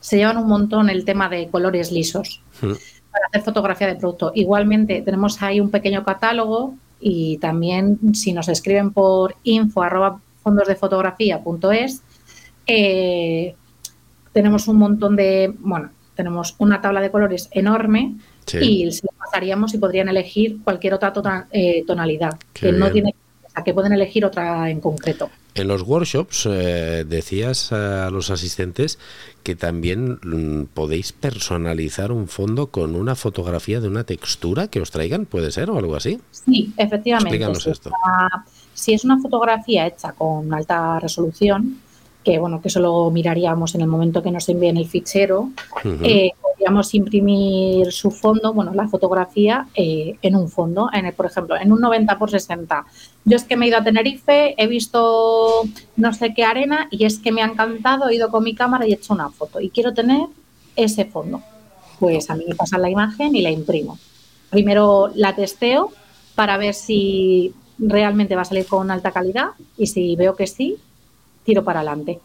se 0.00 0.16
llevan 0.16 0.38
un 0.38 0.48
montón 0.48 0.90
el 0.90 1.04
tema 1.04 1.28
de 1.28 1.48
colores 1.48 1.92
lisos. 1.92 2.42
Mm. 2.62 2.72
Para 3.10 3.26
hacer 3.28 3.42
fotografía 3.42 3.86
de 3.86 3.96
producto. 3.96 4.32
Igualmente, 4.34 5.00
tenemos 5.00 5.40
ahí 5.42 5.60
un 5.60 5.70
pequeño 5.70 6.04
catálogo 6.04 6.74
y 7.00 7.38
también 7.38 7.98
si 8.14 8.32
nos 8.32 8.48
escriben 8.48 8.92
por 8.92 9.34
info 9.44 9.82
arroba 9.82 10.20
fotografía.es 10.78 12.02
eh, 12.68 13.56
tenemos 14.32 14.68
un 14.68 14.76
montón 14.76 15.16
de, 15.16 15.52
bueno, 15.58 15.90
tenemos 16.14 16.54
una 16.58 16.80
tabla 16.80 17.00
de 17.00 17.10
colores 17.10 17.48
enorme 17.50 18.16
y 18.60 18.90
se 18.92 19.06
lo 19.06 19.12
pasaríamos 19.18 19.74
y 19.74 19.78
podrían 19.78 20.08
elegir 20.08 20.58
cualquier 20.62 20.94
otra 20.94 21.48
eh, 21.50 21.82
tonalidad, 21.86 22.38
que 22.52 22.70
no 22.72 22.90
tiene, 22.90 23.14
o 23.46 23.50
sea, 23.50 23.64
que 23.64 23.74
pueden 23.74 23.92
elegir 23.92 24.24
otra 24.24 24.70
en 24.70 24.80
concreto. 24.80 25.30
En 25.54 25.66
los 25.66 25.82
workshops 25.82 26.46
eh, 26.46 27.04
decías 27.08 27.72
a 27.72 28.10
los 28.10 28.30
asistentes 28.30 28.98
que 29.42 29.56
también 29.56 30.20
mm, 30.22 30.66
podéis 30.74 31.12
personalizar 31.12 32.12
un 32.12 32.28
fondo 32.28 32.68
con 32.68 32.94
una 32.94 33.16
fotografía 33.16 33.80
de 33.80 33.88
una 33.88 34.04
textura 34.04 34.68
que 34.68 34.80
os 34.80 34.90
traigan, 34.90 35.26
¿puede 35.26 35.50
ser 35.50 35.70
o 35.70 35.78
algo 35.78 35.96
así? 35.96 36.20
Sí, 36.30 36.72
efectivamente. 36.76 37.70
esto. 37.70 37.90
si 38.74 38.92
es 38.92 39.04
una 39.04 39.18
fotografía 39.20 39.86
hecha 39.86 40.12
con 40.12 40.52
alta 40.54 41.00
resolución, 41.00 41.80
que 42.24 42.38
bueno, 42.38 42.60
que 42.60 42.68
eso 42.68 42.80
lo 42.80 43.10
miraríamos 43.10 43.74
en 43.74 43.80
el 43.80 43.86
momento 43.86 44.22
que 44.22 44.30
nos 44.30 44.48
envíen 44.48 44.76
el 44.76 44.86
fichero, 44.86 45.50
eh, 46.02 46.32
podríamos 46.42 46.92
imprimir 46.94 47.92
su 47.92 48.10
fondo, 48.10 48.52
bueno, 48.52 48.74
la 48.74 48.88
fotografía 48.88 49.68
eh, 49.74 50.16
en 50.20 50.36
un 50.36 50.48
fondo, 50.48 50.90
en 50.92 51.06
el, 51.06 51.12
por 51.14 51.26
ejemplo, 51.26 51.56
en 51.56 51.72
un 51.72 51.80
90 51.80 52.18
por 52.18 52.30
60. 52.30 52.84
Yo 53.24 53.36
es 53.36 53.44
que 53.44 53.56
me 53.56 53.66
he 53.66 53.68
ido 53.68 53.78
a 53.78 53.84
Tenerife, 53.84 54.54
he 54.56 54.66
visto 54.66 55.62
no 55.96 56.12
sé 56.12 56.34
qué 56.34 56.44
arena 56.44 56.88
y 56.90 57.04
es 57.04 57.18
que 57.18 57.32
me 57.32 57.42
ha 57.42 57.46
encantado, 57.46 58.08
he 58.08 58.16
ido 58.16 58.30
con 58.30 58.44
mi 58.44 58.54
cámara 58.54 58.86
y 58.86 58.90
he 58.90 58.94
hecho 58.96 59.14
una 59.14 59.30
foto 59.30 59.60
y 59.60 59.70
quiero 59.70 59.94
tener 59.94 60.26
ese 60.76 61.04
fondo. 61.04 61.42
Pues 61.98 62.30
a 62.30 62.34
mí 62.34 62.44
me 62.46 62.54
pasan 62.54 62.82
la 62.82 62.90
imagen 62.90 63.34
y 63.34 63.42
la 63.42 63.50
imprimo. 63.50 63.98
Primero 64.50 65.10
la 65.14 65.34
testeo 65.34 65.92
para 66.34 66.56
ver 66.56 66.74
si 66.74 67.54
realmente 67.78 68.34
va 68.34 68.42
a 68.42 68.44
salir 68.44 68.66
con 68.66 68.90
alta 68.90 69.12
calidad 69.12 69.50
y 69.76 69.86
si 69.86 70.16
veo 70.16 70.34
que 70.36 70.46
sí, 70.46 70.76
tiro 71.48 71.64
para 71.64 71.80
adelante. 71.80 72.20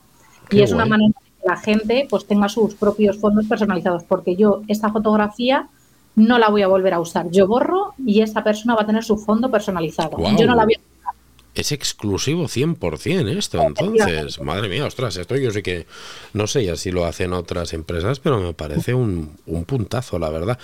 y 0.51 0.61
es 0.61 0.73
una 0.73 0.85
manera 0.85 1.13
de 1.23 1.31
que 1.41 1.47
la 1.47 1.55
gente 1.55 2.07
pues 2.09 2.25
tenga 2.25 2.49
sus 2.49 2.75
propios 2.75 3.17
fondos 3.17 3.45
personalizados, 3.47 4.03
porque 4.03 4.35
yo 4.35 4.61
esta 4.67 4.91
fotografía 4.91 5.69
no 6.15 6.37
la 6.37 6.49
voy 6.49 6.61
a 6.61 6.67
volver 6.67 6.93
a 6.93 6.99
usar. 6.99 7.29
Yo 7.31 7.47
borro 7.47 7.93
y 8.05 8.19
esa 8.19 8.43
persona 8.43 8.75
va 8.75 8.81
a 8.81 8.85
tener 8.85 9.03
su 9.03 9.17
fondo 9.17 9.49
personalizado. 9.49 10.17
Yo 10.37 10.45
no 10.45 10.55
la 10.55 10.65
voy 10.65 10.75
a 10.75 11.12
es 11.55 11.71
exclusivo 11.71 12.45
100% 12.45 13.37
esto, 13.37 13.61
entonces, 13.61 14.41
madre 14.41 14.69
mía, 14.69 14.85
ostras, 14.85 15.17
esto 15.17 15.35
yo 15.35 15.51
sé 15.51 15.61
que, 15.61 15.85
no 16.33 16.47
sé 16.47 16.65
ya 16.65 16.75
si 16.75 16.91
lo 16.91 17.05
hacen 17.05 17.33
otras 17.33 17.73
empresas, 17.73 18.19
pero 18.19 18.39
me 18.39 18.53
parece 18.53 18.93
un, 18.93 19.37
un 19.45 19.65
puntazo, 19.65 20.17
la 20.17 20.29
verdad. 20.29 20.57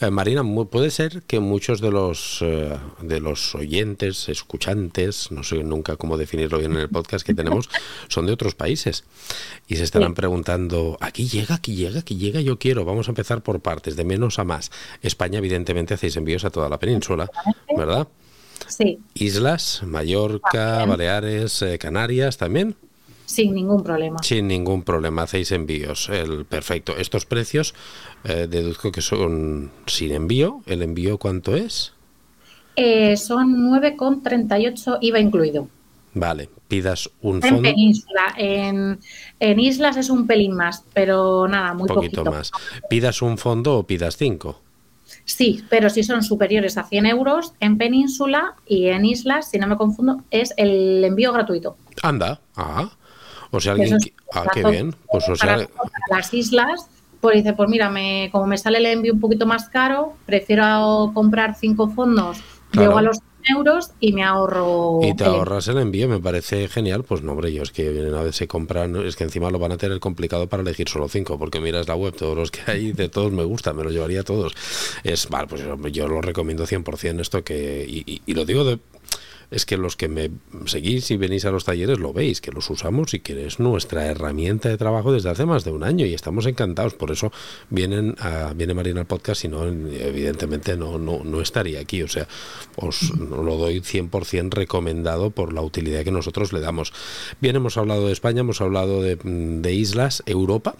Eh, 0.00 0.10
Marina, 0.10 0.42
puede 0.70 0.90
ser 0.90 1.22
que 1.22 1.40
muchos 1.40 1.80
de 1.80 1.90
los, 1.90 2.38
eh, 2.42 2.76
de 3.00 3.20
los 3.20 3.54
oyentes, 3.54 4.28
escuchantes, 4.28 5.30
no 5.30 5.44
sé 5.44 5.62
nunca 5.62 5.96
cómo 5.96 6.16
definirlo 6.16 6.58
bien 6.58 6.72
en 6.72 6.78
el 6.78 6.88
podcast 6.88 7.24
que 7.24 7.34
tenemos, 7.34 7.68
son 8.08 8.26
de 8.26 8.32
otros 8.32 8.54
países 8.54 9.04
y 9.68 9.76
se 9.76 9.84
estarán 9.84 10.14
preguntando, 10.14 10.98
aquí 11.00 11.28
llega, 11.28 11.54
aquí 11.54 11.76
llega, 11.76 12.00
aquí 12.00 12.16
llega, 12.16 12.40
yo 12.40 12.58
quiero, 12.58 12.84
vamos 12.84 13.08
a 13.08 13.12
empezar 13.12 13.42
por 13.42 13.60
partes, 13.60 13.96
de 13.96 14.04
menos 14.04 14.38
a 14.38 14.44
más. 14.44 14.72
España, 15.02 15.38
evidentemente, 15.38 15.94
hacéis 15.94 16.16
envíos 16.16 16.44
a 16.44 16.50
toda 16.50 16.68
la 16.68 16.78
península, 16.78 17.30
¿verdad? 17.76 18.08
Sí. 18.76 18.98
Islas, 19.14 19.82
Mallorca, 19.84 20.84
Baleares, 20.84 21.62
eh, 21.62 21.78
Canarias 21.78 22.36
también. 22.38 22.74
Sin 23.26 23.54
ningún 23.54 23.82
problema. 23.82 24.22
Sin 24.22 24.48
ningún 24.48 24.82
problema, 24.82 25.22
hacéis 25.22 25.52
envíos. 25.52 26.08
El, 26.08 26.44
perfecto. 26.44 26.96
Estos 26.96 27.24
precios 27.24 27.74
eh, 28.24 28.46
deduzco 28.48 28.92
que 28.92 29.00
son 29.00 29.70
sin 29.86 30.12
envío. 30.12 30.60
¿El 30.66 30.82
envío 30.82 31.18
cuánto 31.18 31.56
es? 31.56 31.92
Eh, 32.76 33.16
son 33.16 33.70
9,38 33.70 34.98
IVA 35.00 35.20
incluido. 35.20 35.68
Vale, 36.14 36.50
pidas 36.68 37.08
un 37.22 37.40
fondo. 37.40 37.56
En 37.56 37.62
península, 37.62 38.34
en, 38.36 38.98
islas 39.40 39.96
es 39.96 40.10
un 40.10 40.26
pelín 40.26 40.54
más, 40.54 40.84
pero 40.92 41.48
nada, 41.48 41.72
muy 41.72 41.88
poquito. 41.88 42.24
más. 42.24 42.50
¿Pidas 42.90 43.22
un 43.22 43.38
fondo 43.38 43.78
o 43.78 43.86
pidas 43.86 44.18
cinco? 44.18 44.60
Sí, 45.24 45.64
pero 45.68 45.90
si 45.90 46.02
son 46.02 46.22
superiores 46.22 46.76
a 46.78 46.84
100 46.84 47.06
euros, 47.06 47.54
en 47.60 47.78
península 47.78 48.54
y 48.66 48.88
en 48.88 49.04
islas, 49.04 49.50
si 49.50 49.58
no 49.58 49.66
me 49.66 49.76
confundo, 49.76 50.22
es 50.30 50.52
el 50.56 51.04
envío 51.04 51.32
gratuito. 51.32 51.76
Anda, 52.02 52.40
ah. 52.56 52.90
O 53.50 53.60
sea, 53.60 53.72
alguien. 53.72 53.98
Ah, 54.32 54.46
qué 54.52 54.64
bien. 54.64 54.94
Pues, 55.10 55.28
o 55.28 55.36
sea... 55.36 55.66
las 56.10 56.32
islas, 56.32 56.88
pues 57.20 57.36
dice, 57.36 57.52
pues 57.52 57.68
mira, 57.68 57.90
me, 57.90 58.30
como 58.32 58.46
me 58.46 58.56
sale 58.56 58.78
el 58.78 58.86
envío 58.86 59.12
un 59.12 59.20
poquito 59.20 59.46
más 59.46 59.68
caro, 59.68 60.14
prefiero 60.26 61.12
comprar 61.14 61.54
cinco 61.54 61.88
fondos, 61.88 62.38
luego 62.72 62.98
a 62.98 63.02
los 63.02 63.18
euros 63.48 63.90
y 64.00 64.12
me 64.12 64.22
ahorro. 64.24 65.00
Y 65.02 65.14
te 65.14 65.24
ahorras 65.24 65.68
el 65.68 65.78
envío, 65.78 66.08
me 66.08 66.20
parece 66.20 66.68
genial. 66.68 67.04
Pues 67.04 67.22
no, 67.22 67.32
hombre, 67.32 67.52
yo 67.52 67.62
es 67.62 67.70
que 67.70 67.90
una 67.90 68.22
vez 68.22 68.36
se 68.36 68.46
compran, 68.46 68.96
es 68.96 69.16
que 69.16 69.24
encima 69.24 69.50
lo 69.50 69.58
van 69.58 69.72
a 69.72 69.76
tener 69.76 70.00
complicado 70.00 70.48
para 70.48 70.62
elegir 70.62 70.88
solo 70.88 71.08
cinco, 71.08 71.38
porque 71.38 71.60
miras 71.60 71.88
la 71.88 71.94
web, 71.94 72.14
todos 72.14 72.36
los 72.36 72.50
que 72.50 72.60
hay, 72.70 72.92
de 72.92 73.08
todos 73.08 73.32
me 73.32 73.44
gustan, 73.44 73.76
me 73.76 73.84
los 73.84 73.92
llevaría 73.92 74.22
todos. 74.22 74.54
Es, 75.04 75.28
vale, 75.28 75.48
pues 75.48 75.62
yo 75.92 76.08
lo 76.08 76.20
recomiendo 76.20 76.66
100% 76.66 77.20
esto 77.20 77.42
que, 77.44 77.84
y, 77.88 78.22
y 78.24 78.34
lo 78.34 78.44
digo 78.44 78.64
de 78.64 78.78
es 79.52 79.66
que 79.66 79.76
los 79.76 79.96
que 79.96 80.08
me 80.08 80.30
seguís 80.64 81.10
y 81.10 81.16
venís 81.16 81.44
a 81.44 81.50
los 81.50 81.64
talleres 81.64 81.98
lo 81.98 82.12
veis, 82.12 82.40
que 82.40 82.50
los 82.50 82.68
usamos 82.70 83.12
y 83.12 83.20
que 83.20 83.46
es 83.46 83.60
nuestra 83.60 84.06
herramienta 84.06 84.70
de 84.70 84.78
trabajo 84.78 85.12
desde 85.12 85.28
hace 85.28 85.44
más 85.44 85.64
de 85.64 85.70
un 85.70 85.84
año 85.84 86.06
y 86.06 86.14
estamos 86.14 86.46
encantados. 86.46 86.94
Por 86.94 87.10
eso 87.10 87.30
vienen 87.68 88.16
a, 88.18 88.54
viene 88.54 88.72
Marina 88.72 89.00
al 89.00 89.06
podcast 89.06 89.44
y 89.44 89.48
no, 89.48 89.64
evidentemente 89.64 90.76
no, 90.76 90.98
no, 90.98 91.22
no 91.22 91.40
estaría 91.42 91.80
aquí. 91.80 92.02
O 92.02 92.08
sea, 92.08 92.26
os 92.76 93.10
lo 93.18 93.56
doy 93.58 93.80
100% 93.80 94.54
recomendado 94.54 95.30
por 95.30 95.52
la 95.52 95.60
utilidad 95.60 96.02
que 96.02 96.10
nosotros 96.10 96.52
le 96.54 96.60
damos. 96.60 96.92
Bien, 97.40 97.54
hemos 97.54 97.76
hablado 97.76 98.06
de 98.06 98.12
España, 98.12 98.40
hemos 98.40 98.62
hablado 98.62 99.02
de, 99.02 99.16
de 99.16 99.72
islas, 99.74 100.22
Europa. 100.24 100.76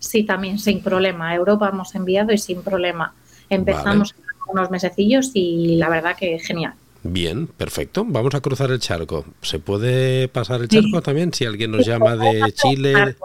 Sí, 0.00 0.24
también, 0.24 0.58
sin 0.58 0.82
problema. 0.82 1.34
Europa 1.34 1.70
hemos 1.72 1.94
enviado 1.94 2.32
y 2.32 2.38
sin 2.38 2.62
problema. 2.62 3.14
Empezamos 3.48 4.14
unos 4.48 4.70
mesecillos 4.70 5.30
y 5.34 5.76
la 5.76 5.88
verdad 5.88 6.16
que 6.16 6.38
genial. 6.40 6.74
Bien, 7.04 7.46
perfecto. 7.46 8.04
Vamos 8.06 8.34
a 8.34 8.40
cruzar 8.40 8.70
el 8.70 8.80
charco. 8.80 9.26
¿Se 9.42 9.58
puede 9.58 10.26
pasar 10.28 10.62
el 10.62 10.68
charco 10.68 11.02
también 11.02 11.32
si 11.34 11.44
alguien 11.44 11.70
nos 11.70 11.86
llama 11.86 12.16
de 12.16 12.50
Chile? 12.52 13.16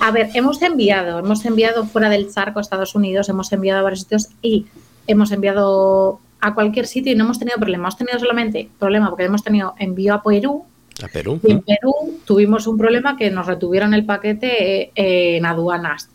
A 0.00 0.10
ver, 0.10 0.28
hemos 0.34 0.60
enviado, 0.60 1.18
hemos 1.18 1.44
enviado 1.46 1.86
fuera 1.86 2.10
del 2.10 2.30
charco 2.30 2.58
a 2.58 2.62
Estados 2.62 2.94
Unidos, 2.94 3.30
hemos 3.30 3.50
enviado 3.52 3.80
a 3.80 3.82
varios 3.82 4.00
sitios 4.00 4.28
y 4.42 4.66
hemos 5.06 5.32
enviado 5.32 6.20
a 6.40 6.54
cualquier 6.54 6.86
sitio 6.86 7.12
y 7.12 7.14
no 7.14 7.24
hemos 7.24 7.38
tenido 7.38 7.56
problema. 7.56 7.84
Hemos 7.84 7.96
tenido 7.96 8.18
solamente 8.18 8.68
problema 8.78 9.08
porque 9.08 9.24
hemos 9.24 9.42
tenido 9.42 9.74
envío 9.78 10.12
a 10.12 10.22
Perú. 10.22 10.64
A 11.02 11.08
Perú. 11.08 11.40
Y 11.42 11.52
en 11.52 11.62
Perú 11.62 12.20
tuvimos 12.26 12.66
un 12.66 12.76
problema 12.76 13.16
que 13.16 13.30
nos 13.30 13.46
retuvieron 13.46 13.94
el 13.94 14.04
paquete 14.04 14.92
eh, 14.94 15.36
en 15.38 15.46
aduanas. 15.46 16.10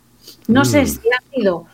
No 0.48 0.64
sé 0.64 0.84
mm. 0.84 0.88
si 0.88 1.00
ha 1.10 1.36
sido 1.36 1.66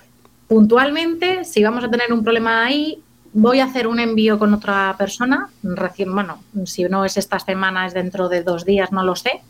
puntualmente, 0.48 1.44
si 1.44 1.62
vamos 1.62 1.84
a 1.84 1.89
tener 1.89 2.13
un 2.13 2.24
problema 2.24 2.63
ahí 2.63 3.03
voy 3.34 3.60
a 3.60 3.65
hacer 3.65 3.88
un 3.88 4.00
envío 4.00 4.39
con 4.39 4.53
otra 4.53 4.96
persona, 4.98 5.50
recién, 5.63 6.13
bueno, 6.13 6.43
si 6.65 6.84
no 6.84 7.05
es 7.05 7.17
esta 7.17 7.39
semana, 7.39 7.86
es 7.86 7.93
dentro 7.93 8.29
de 8.29 8.43
dos 8.43 8.65
días, 8.65 8.91
no 8.91 9.03
lo 9.03 9.15
sé. 9.15 9.41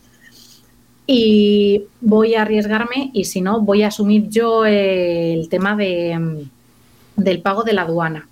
Y 1.05 1.83
voy 2.01 2.35
a 2.35 2.41
arriesgarme 2.41 3.11
y 3.13 3.25
si 3.25 3.41
no, 3.41 3.61
voy 3.61 3.83
a 3.83 3.87
asumir 3.87 4.27
yo 4.29 4.65
el 4.65 5.47
tema 5.49 5.75
de, 5.75 6.47
del 7.15 7.41
pago 7.41 7.63
de 7.63 7.73
la 7.73 7.83
aduana. 7.83 8.27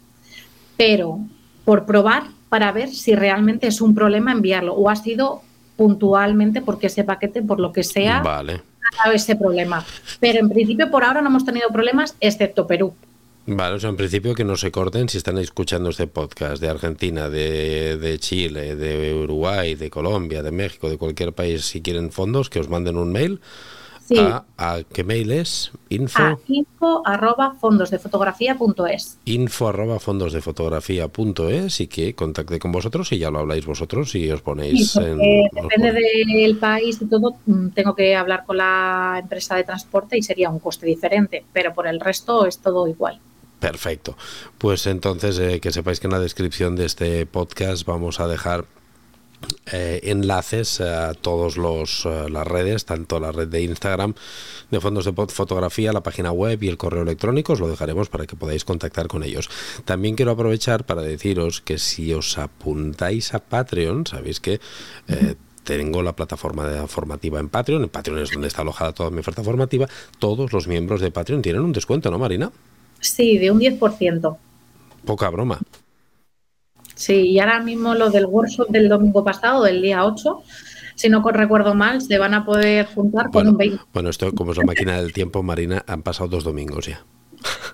Pero 0.76 1.20
por 1.64 1.86
probar 1.86 2.24
para 2.50 2.72
ver 2.72 2.90
si 2.90 3.16
realmente 3.16 3.68
es 3.68 3.82
un 3.82 3.96
problema 3.96 4.32
enviarlo 4.32 4.74
o 4.74 4.90
ha 4.90 4.96
sido 4.96 5.42
puntualmente 5.78 6.62
porque 6.62 6.88
ese 6.88 7.04
paquete, 7.04 7.42
por 7.42 7.60
lo 7.60 7.72
que 7.72 7.84
sea, 7.84 8.22
vale. 8.22 8.54
ha 8.54 9.04
dado 9.04 9.16
ese 9.16 9.36
problema. 9.36 9.86
Pero 10.20 10.40
en 10.40 10.50
principio 10.50 10.90
por 10.90 11.04
ahora 11.04 11.22
no 11.22 11.30
hemos 11.30 11.46
tenido 11.46 11.70
problemas, 11.70 12.16
excepto 12.20 12.68
Perú. 12.68 12.94
Vale, 13.48 13.76
o 13.76 13.80
sea, 13.80 13.92
en 13.92 13.96
principio 13.96 14.34
que 14.34 14.44
no 14.44 14.56
se 14.56 14.72
corten 14.72 15.08
si 15.08 15.18
están 15.18 15.38
escuchando 15.38 15.90
este 15.90 16.08
podcast 16.08 16.60
de 16.60 16.70
Argentina, 16.70 17.30
de, 17.30 17.98
de, 17.98 18.18
Chile, 18.18 18.76
de 18.76 19.14
Uruguay, 19.14 19.76
de 19.76 19.92
Colombia, 19.92 20.42
de 20.42 20.52
México, 20.52 20.90
de 20.90 20.98
cualquier 20.98 21.32
país, 21.34 21.66
si 21.66 21.82
quieren 21.82 22.12
fondos, 22.12 22.50
que 22.50 22.60
os 22.60 22.70
manden 22.70 22.98
un 22.98 23.12
mail. 23.12 23.40
Sí. 24.08 24.18
A, 24.58 24.82
qué 24.94 25.04
mail 25.04 25.32
es? 25.32 25.72
Info. 25.90 26.22
A 26.22 26.38
info 26.48 27.02
arroba 27.06 27.56
fondosdefotografía.es. 27.60 29.18
Info 29.26 29.68
arroba 29.68 30.00
fondosdefotografía.es 30.00 31.82
y 31.82 31.88
que 31.88 32.14
contacte 32.14 32.60
con 32.60 32.72
vosotros 32.72 33.12
y 33.12 33.18
ya 33.18 33.32
lo 33.32 33.40
habláis 33.40 33.66
vosotros 33.66 34.14
y 34.14 34.30
os 34.30 34.44
ponéis 34.44 34.96
en. 34.98 35.18
Depende 35.18 35.92
del 35.92 36.58
país 36.58 37.02
y 37.02 37.08
todo, 37.08 37.38
mm, 37.48 37.70
tengo 37.70 37.96
que 37.96 38.16
hablar 38.16 38.46
con 38.46 38.58
la 38.58 39.18
empresa 39.20 39.56
de 39.56 39.64
transporte 39.64 40.18
y 40.18 40.22
sería 40.22 40.52
un 40.52 40.60
coste 40.60 40.86
diferente, 40.86 41.44
pero 41.52 41.74
por 41.74 41.88
el 41.88 42.00
resto 42.00 42.46
es 42.46 42.60
todo 42.60 42.88
igual. 42.88 43.20
Perfecto. 43.60 44.18
Pues 44.58 44.86
entonces 44.88 45.40
eh, 45.40 45.60
que 45.60 45.72
sepáis 45.72 46.00
que 46.00 46.08
en 46.08 46.14
la 46.14 46.20
descripción 46.20 46.76
de 46.76 46.86
este 46.86 47.26
podcast 47.26 47.86
vamos 47.86 48.20
a 48.20 48.28
dejar 48.28 48.66
eh, 49.72 50.02
enlaces 50.04 50.82
a 50.82 51.14
todas 51.14 51.56
eh, 51.58 52.30
las 52.30 52.48
redes, 52.48 52.86
tanto 52.86 53.20
la 53.20 53.32
red 53.32 53.48
de 53.48 53.64
Instagram 53.64 54.14
de 54.72 54.82
fondos 54.82 55.06
de 55.06 55.14
fotografía, 55.28 55.94
la 55.94 56.04
página 56.04 56.32
web 56.32 56.62
y 56.64 56.68
el 56.68 56.78
correo 56.78 57.04
electrónico, 57.04 57.54
os 57.54 57.60
lo 57.60 57.68
dejaremos 57.68 58.10
para 58.10 58.26
que 58.26 58.36
podáis 58.36 58.66
contactar 58.66 59.08
con 59.08 59.24
ellos. 59.24 59.50
También 59.86 60.16
quiero 60.16 60.32
aprovechar 60.32 60.86
para 60.86 61.02
deciros 61.02 61.62
que 61.62 61.78
si 61.78 62.14
os 62.14 62.38
apuntáis 62.38 63.34
a 63.34 63.40
Patreon, 63.40 64.08
sabéis 64.08 64.40
que 64.40 64.60
tengo 65.64 66.02
la 66.02 66.16
plataforma 66.16 66.88
formativa 66.88 67.40
en 67.40 67.50
Patreon, 67.50 67.84
en 67.84 67.90
Patreon 67.90 68.20
es 68.20 68.32
donde 68.32 68.48
está 68.48 68.62
alojada 68.62 68.94
toda 68.94 69.12
mi 69.12 69.20
oferta 69.20 69.44
formativa, 69.44 69.88
todos 70.20 70.54
los 70.54 70.68
miembros 70.68 71.02
de 71.02 71.12
Patreon 71.12 71.42
tienen 71.42 71.62
un 71.62 71.72
descuento, 71.72 72.12
¿no, 72.12 72.20
Marina? 72.20 72.52
Sí, 73.06 73.38
de 73.38 73.52
un 73.52 73.60
10%. 73.60 74.38
Poca 75.06 75.30
broma. 75.30 75.60
Sí, 76.96 77.32
y 77.32 77.40
ahora 77.40 77.60
mismo 77.60 77.94
lo 77.94 78.10
del 78.10 78.26
workshop 78.26 78.70
del 78.70 78.90
domingo 78.90 79.24
pasado, 79.24 79.64
del 79.64 79.82
día 79.82 80.06
8, 80.06 80.44
si 80.96 81.10
no 81.10 81.22
recuerdo 81.30 81.76
mal, 81.76 82.02
se 82.02 82.18
van 82.18 82.34
a 82.34 82.46
poder 82.46 82.88
juntar 82.88 83.30
con 83.30 83.48
un 83.48 83.58
20. 83.58 83.84
Bueno, 83.94 84.10
esto 84.10 84.32
como 84.34 84.52
es 84.52 84.58
la 84.58 84.66
máquina 84.66 84.96
del 84.96 85.12
tiempo, 85.14 85.44
Marina, 85.44 85.84
han 85.88 86.04
pasado 86.04 86.30
dos 86.30 86.44
domingos 86.44 86.88
ya. 86.88 87.06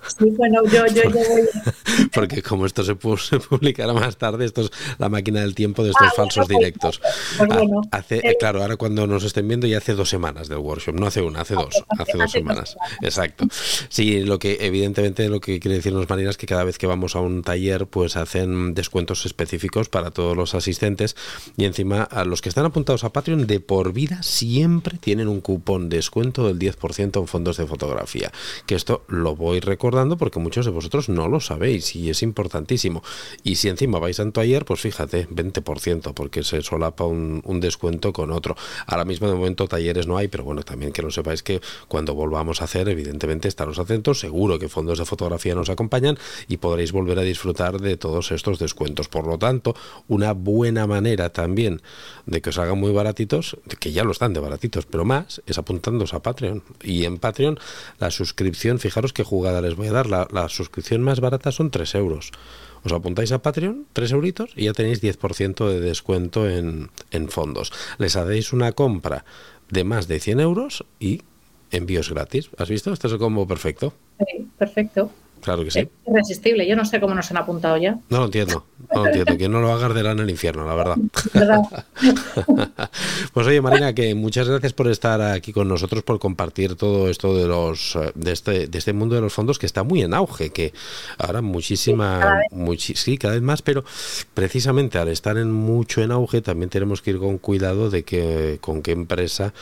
Sí, 0.06 0.30
bueno, 0.36 0.62
yo, 0.64 0.84
yo, 0.86 1.08
voy. 1.10 1.42
Porque 2.12 2.42
como 2.42 2.66
esto 2.66 2.82
se, 2.82 2.96
publicará 2.96 3.92
más 3.92 4.16
tarde, 4.16 4.44
esto 4.44 4.62
es 4.62 4.70
la 4.98 5.08
máquina 5.08 5.40
del 5.40 5.54
tiempo 5.54 5.84
de 5.84 5.90
estos 5.90 6.08
ah, 6.08 6.12
falsos 6.16 6.46
pues, 6.46 6.58
directos. 6.58 7.00
Pues 7.38 7.50
ah, 7.50 7.62
hace, 7.92 8.16
eh, 8.18 8.36
claro, 8.38 8.62
ahora 8.62 8.76
cuando 8.76 9.06
nos 9.06 9.22
estén 9.22 9.46
viendo 9.46 9.66
ya 9.66 9.78
hace 9.78 9.94
dos 9.94 10.08
semanas 10.08 10.48
del 10.48 10.58
workshop, 10.58 10.94
no 10.94 11.06
hace 11.06 11.22
una, 11.22 11.42
hace 11.42 11.54
dos, 11.54 11.84
hace, 11.98 12.18
dos 12.18 12.32
semanas. 12.32 12.76
Exacto. 13.00 13.46
Sí, 13.88 14.20
lo 14.24 14.38
que 14.38 14.58
evidentemente 14.60 15.28
lo 15.28 15.40
que 15.40 15.60
quiere 15.60 15.76
decirnos 15.76 16.08
Marina 16.08 16.30
es 16.30 16.36
que 16.36 16.46
cada 16.46 16.64
vez 16.64 16.78
que 16.78 16.86
vamos 16.86 17.14
a 17.14 17.20
un 17.20 17.42
taller, 17.42 17.86
pues 17.86 18.16
hacen 18.16 18.74
descuentos 18.74 19.24
específicos 19.24 19.88
para 19.88 20.10
todos 20.10 20.36
los 20.36 20.54
asistentes 20.54 21.16
y 21.56 21.64
encima 21.64 22.02
a 22.02 22.24
los 22.24 22.42
que 22.42 22.48
están 22.48 22.64
apuntados 22.64 23.04
a 23.04 23.12
Patreon 23.12 23.46
de 23.46 23.60
por 23.60 23.92
vida 23.92 24.22
siempre 24.22 24.98
tienen 24.98 25.28
un 25.28 25.40
cupón 25.40 25.88
de 25.88 25.96
descuento 25.96 26.46
del 26.46 26.58
10% 26.58 27.20
en 27.20 27.28
fondos 27.28 27.56
de 27.56 27.66
fotografía. 27.66 28.32
Que 28.66 28.74
esto 28.74 29.04
lo 29.06 29.36
voy 29.36 29.60
recordando 29.60 29.91
porque 30.18 30.40
muchos 30.40 30.64
de 30.64 30.72
vosotros 30.72 31.08
no 31.10 31.28
lo 31.28 31.38
sabéis 31.38 31.94
y 31.94 32.08
es 32.08 32.22
importantísimo. 32.22 33.02
Y 33.42 33.56
si 33.56 33.68
encima 33.68 33.98
vais 33.98 34.18
a 34.20 34.30
taller, 34.30 34.64
pues 34.64 34.80
fíjate, 34.80 35.28
20%, 35.28 36.14
porque 36.14 36.42
se 36.42 36.62
solapa 36.62 37.04
un, 37.04 37.42
descuento 37.60 38.12
con 38.12 38.30
otro. 38.30 38.56
Ahora 38.86 39.04
mismo 39.04 39.28
de 39.28 39.34
momento 39.34 39.68
talleres 39.68 40.06
no 40.06 40.16
hay, 40.16 40.28
pero 40.28 40.44
bueno, 40.44 40.62
también 40.62 40.92
que 40.92 41.02
lo 41.02 41.10
sepáis 41.10 41.42
que 41.42 41.60
cuando 41.88 42.14
volvamos 42.14 42.60
a 42.60 42.64
hacer, 42.64 42.88
evidentemente 42.88 43.48
estaros 43.48 43.78
atentos, 43.78 44.18
seguro 44.18 44.58
que 44.58 44.68
fondos 44.68 44.98
de 44.98 45.04
fotografía 45.04 45.54
nos 45.54 45.68
acompañan 45.68 46.18
y 46.48 46.56
podréis 46.56 46.90
volver 46.92 47.18
a 47.18 47.22
disfrutar 47.22 47.80
de 47.80 47.96
todos 47.96 48.32
estos 48.32 48.58
descuentos. 48.58 49.08
Por 49.08 49.26
lo 49.26 49.38
tanto, 49.38 49.76
una 50.08 50.32
buena 50.32 50.86
manera 50.86 51.30
también 51.30 51.82
de 52.26 52.40
que 52.40 52.50
os 52.50 52.58
hagan 52.58 52.80
muy 52.80 52.92
baratitos, 52.92 53.58
que 53.78 53.92
ya 53.92 54.04
lo 54.04 54.12
están 54.12 54.32
de 54.32 54.40
baratitos, 54.40 54.86
pero 54.86 55.04
más, 55.04 55.42
es 55.46 55.58
apuntándoos 55.58 56.14
a 56.14 56.22
Patreon. 56.22 56.62
Y 56.82 57.04
en 57.04 57.18
Patreon 57.18 57.58
la 57.98 58.10
suscripción, 58.10 58.78
fijaros 58.78 59.12
qué 59.12 59.22
jugada 59.22 59.60
les 59.60 59.76
voy 59.82 59.88
a 59.88 59.92
dar, 59.92 60.06
la, 60.06 60.48
suscripción 60.48 61.02
más 61.02 61.20
barata 61.20 61.52
son 61.52 61.70
3 61.70 61.94
euros. 61.96 62.30
Os 62.84 62.92
apuntáis 62.92 63.32
a 63.32 63.42
Patreon, 63.42 63.86
3 63.92 64.12
euritos, 64.12 64.52
y 64.56 64.64
ya 64.64 64.72
tenéis 64.72 65.02
10% 65.02 65.68
de 65.68 65.80
descuento 65.80 66.48
en, 66.48 66.90
en 67.10 67.28
fondos. 67.28 67.72
Les 67.98 68.16
hacéis 68.16 68.52
una 68.52 68.72
compra 68.72 69.24
de 69.70 69.84
más 69.84 70.08
de 70.08 70.20
100 70.20 70.40
euros 70.40 70.84
y 70.98 71.22
envíos 71.70 72.10
gratis. 72.10 72.50
¿Has 72.58 72.68
visto? 72.68 72.92
Este 72.92 73.06
es 73.06 73.12
el 73.12 73.18
combo 73.18 73.46
perfecto. 73.46 73.92
Perfecto. 74.58 75.10
Claro 75.42 75.64
que 75.64 75.72
sí. 75.72 75.80
Es 75.80 75.88
irresistible. 76.06 76.66
Yo 76.66 76.76
no 76.76 76.84
sé 76.84 77.00
cómo 77.00 77.14
nos 77.14 77.30
han 77.32 77.36
apuntado 77.36 77.76
ya. 77.76 77.98
No 78.08 78.18
lo 78.18 78.24
entiendo. 78.26 78.64
No 78.94 79.02
lo 79.02 79.06
entiendo. 79.08 79.36
Quien 79.36 79.50
no 79.50 79.60
lo 79.60 79.72
haga 79.72 79.86
arderá 79.86 80.12
en 80.12 80.20
el 80.20 80.30
infierno, 80.30 80.64
la 80.64 80.74
verdad. 80.74 80.96
pues 83.32 83.46
oye, 83.46 83.60
Marina, 83.60 83.92
que 83.92 84.14
muchas 84.14 84.48
gracias 84.48 84.72
por 84.72 84.88
estar 84.88 85.20
aquí 85.20 85.52
con 85.52 85.68
nosotros, 85.68 86.04
por 86.04 86.20
compartir 86.20 86.76
todo 86.76 87.08
esto 87.08 87.36
de 87.36 87.48
los 87.48 87.98
de 88.14 88.32
este, 88.32 88.68
de 88.68 88.78
este 88.78 88.92
mundo 88.92 89.16
de 89.16 89.20
los 89.20 89.32
fondos 89.32 89.58
que 89.58 89.66
está 89.66 89.82
muy 89.82 90.02
en 90.02 90.14
auge, 90.14 90.50
que 90.50 90.72
ahora 91.18 91.42
muchísima, 91.42 92.40
sí, 92.78 93.18
cada 93.18 93.34
vez 93.34 93.42
más, 93.42 93.62
pero 93.62 93.84
precisamente 94.34 94.98
al 94.98 95.08
estar 95.08 95.36
en 95.38 95.50
mucho 95.50 96.02
en 96.02 96.12
auge 96.12 96.40
también 96.40 96.70
tenemos 96.70 97.02
que 97.02 97.10
ir 97.10 97.18
con 97.18 97.38
cuidado 97.38 97.90
de 97.90 98.04
que 98.04 98.58
con 98.60 98.82
qué 98.82 98.92
empresa 98.92 99.52